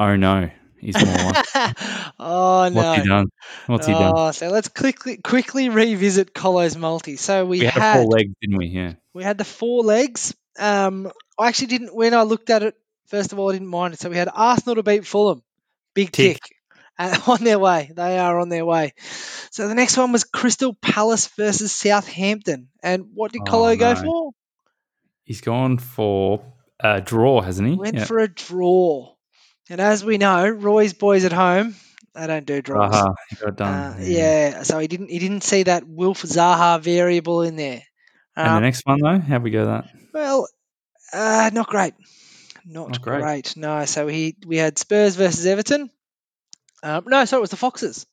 [0.00, 0.50] Oh no,
[0.84, 1.16] he's more.
[1.32, 1.46] like-
[2.18, 2.80] oh no.
[2.82, 3.26] What's he done?
[3.66, 4.12] What's he done?
[4.16, 7.16] Oh, so let's quickly quickly revisit Colo's multi.
[7.16, 8.66] So we, We had, had four legs, didn't we?
[8.66, 8.92] Yeah.
[9.12, 10.34] we had the four legs.
[10.58, 12.76] Um, I actually didn't when I looked at it.
[13.06, 14.00] First of all, I didn't mind it.
[14.00, 15.42] So we had Arsenal to beat Fulham.
[15.94, 16.40] Big Tick.
[16.42, 16.56] tick.
[16.98, 17.90] Uh, on their way.
[17.94, 18.92] They are on their way.
[19.50, 22.68] So the next one was Crystal Palace versus Southampton.
[22.82, 24.30] And what did Oh, Colo go for?
[25.24, 26.44] He's gone for
[26.80, 27.74] a draw, hasn't he?
[27.74, 28.04] Went yeah.
[28.04, 29.13] for a draw.
[29.70, 31.74] And as we know, Roy's boys at home,
[32.14, 32.92] they don't do draws.
[32.94, 33.72] Zaha, he got done.
[33.72, 34.62] Uh, yeah.
[34.62, 37.82] so he didn't he didn't see that Wilf Zaha variable in there.
[38.36, 39.86] And the Um, next one though, how we go that?
[40.12, 40.46] well,
[41.12, 41.94] uh, not great,
[42.66, 43.22] Not, Not great.
[43.22, 43.56] great.
[43.56, 43.84] No.
[43.84, 45.90] So he we had Spurs versus Everton.
[46.82, 48.06] Um, no, sorry, it was the Foxes.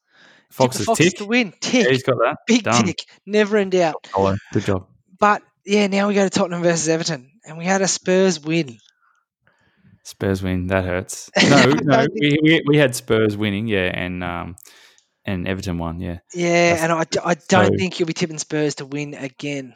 [0.50, 1.18] Foxes Foxes tick.
[1.20, 1.48] to win.
[1.48, 1.88] Yeah, Tick.
[1.90, 2.38] he's got that.
[2.48, 2.86] Big Done.
[2.86, 3.00] tick.
[3.26, 4.08] Never in doubt.
[4.54, 4.88] Good job.
[5.20, 8.78] But yeah, now we go to Tottenham versus Everton, and we had a Spurs win.
[10.12, 10.68] Spurs win.
[10.68, 11.32] That hurts.
[11.50, 14.56] No, no, we, we we had Spurs winning, yeah, and um
[15.26, 16.20] and Everton won, yeah.
[16.34, 19.74] Yeah, That's- and I don't so- think you'll be tipping Spurs to win again.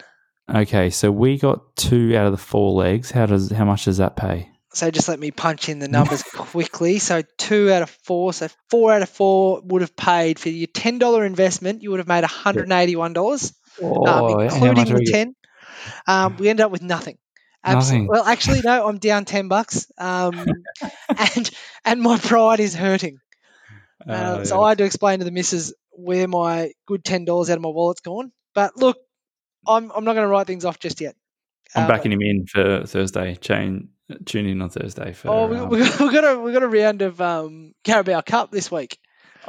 [0.53, 3.09] Okay, so we got two out of the four legs.
[3.11, 4.49] How does how much does that pay?
[4.73, 6.99] So just let me punch in the numbers quickly.
[6.99, 10.67] So two out of four, so four out of four would have paid for your
[10.67, 11.81] ten dollar investment.
[11.81, 15.35] You would have made one hundred and eighty one dollars, Oh, um, including the ten.
[16.07, 17.17] Um, we ended up with nothing.
[17.65, 18.07] Absolutely.
[18.09, 18.87] Well, actually, no.
[18.87, 20.45] I'm down ten bucks, um,
[21.35, 21.49] and
[21.83, 23.19] and my pride is hurting.
[24.07, 27.49] Uh, Uh, so I had to explain to the missus where my good ten dollars
[27.49, 28.31] out of my wallet's gone.
[28.53, 28.97] But look,
[29.67, 31.15] I'm I'm not going to write things off just yet.
[31.75, 33.35] I'm Uh, backing him in for Thursday.
[33.35, 33.89] Chain
[34.25, 35.29] tune in on Thursday for.
[35.29, 38.21] Oh, we, um, we, got, we got a we got a round of um, Carabao
[38.21, 38.99] Cup this week.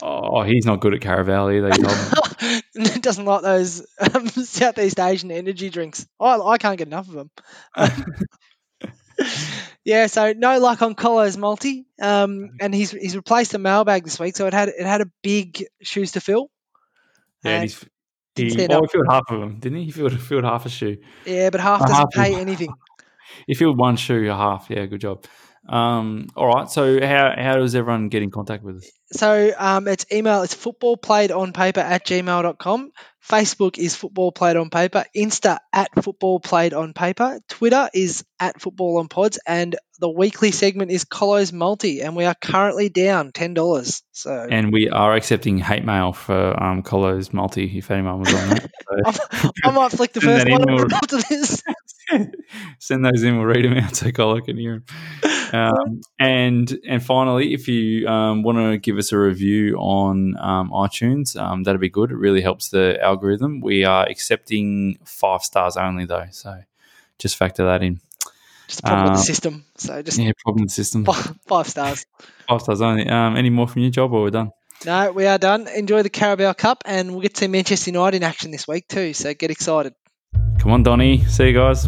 [0.02, 1.70] oh, he's not good at Carabao either.
[3.00, 6.06] Doesn't like those um, Southeast Asian energy drinks.
[6.20, 7.30] I I can't get enough of them.
[9.84, 14.18] Yeah, so no luck on Colo's multi, um, and he's he's replaced the mailbag this
[14.18, 16.50] week, so it had it had a big shoes to fill.
[17.44, 17.84] yeah, he's,
[18.34, 19.84] he, well, he filled half of them, didn't he?
[19.84, 20.96] He filled, filled half a shoe.
[21.24, 22.74] yeah, but half doesn't half pay is- anything.
[23.46, 24.66] He filled one shoe, a half.
[24.68, 25.24] Yeah, good job.
[25.68, 26.70] Um, all right.
[26.70, 28.90] So how how does everyone get in contact with us?
[29.12, 32.90] So um, it's email, it's football played on paper at gmail.com.
[33.28, 35.04] Facebook is football played on paper.
[35.16, 37.40] Insta at football played on paper.
[37.48, 39.38] Twitter is at football on pods.
[39.46, 42.02] And the weekly segment is Colos Multi.
[42.02, 44.02] And we are currently down $10.
[44.12, 48.48] So And we are accepting hate mail for um, Colo's multi if anyone was on
[48.50, 48.70] that.
[49.06, 51.62] So I might flick the first one or- after this.
[52.78, 53.36] send those in.
[53.36, 54.84] We'll read them out so Colo can hear
[55.22, 55.52] them.
[55.52, 60.70] Um, and and finally, if you um, want to give us a review on um,
[60.70, 62.10] iTunes, um, that'd be good.
[62.10, 63.15] It really helps the algorithm.
[63.60, 66.62] We are accepting five stars only though, so
[67.18, 68.00] just factor that in.
[68.68, 69.64] Just a problem with Um, the system.
[69.76, 71.04] So just Yeah, problem with the system.
[71.04, 72.04] five, five stars.
[72.48, 73.08] Five stars only.
[73.08, 74.50] Um, any more from your job, or we're done?
[74.84, 75.68] No, we are done.
[75.68, 76.82] Enjoy the Carabao Cup.
[76.84, 79.14] And we'll get to Manchester United in action this week too.
[79.14, 79.94] So get excited.
[80.58, 81.24] Come on, Donny.
[81.24, 81.86] See you guys.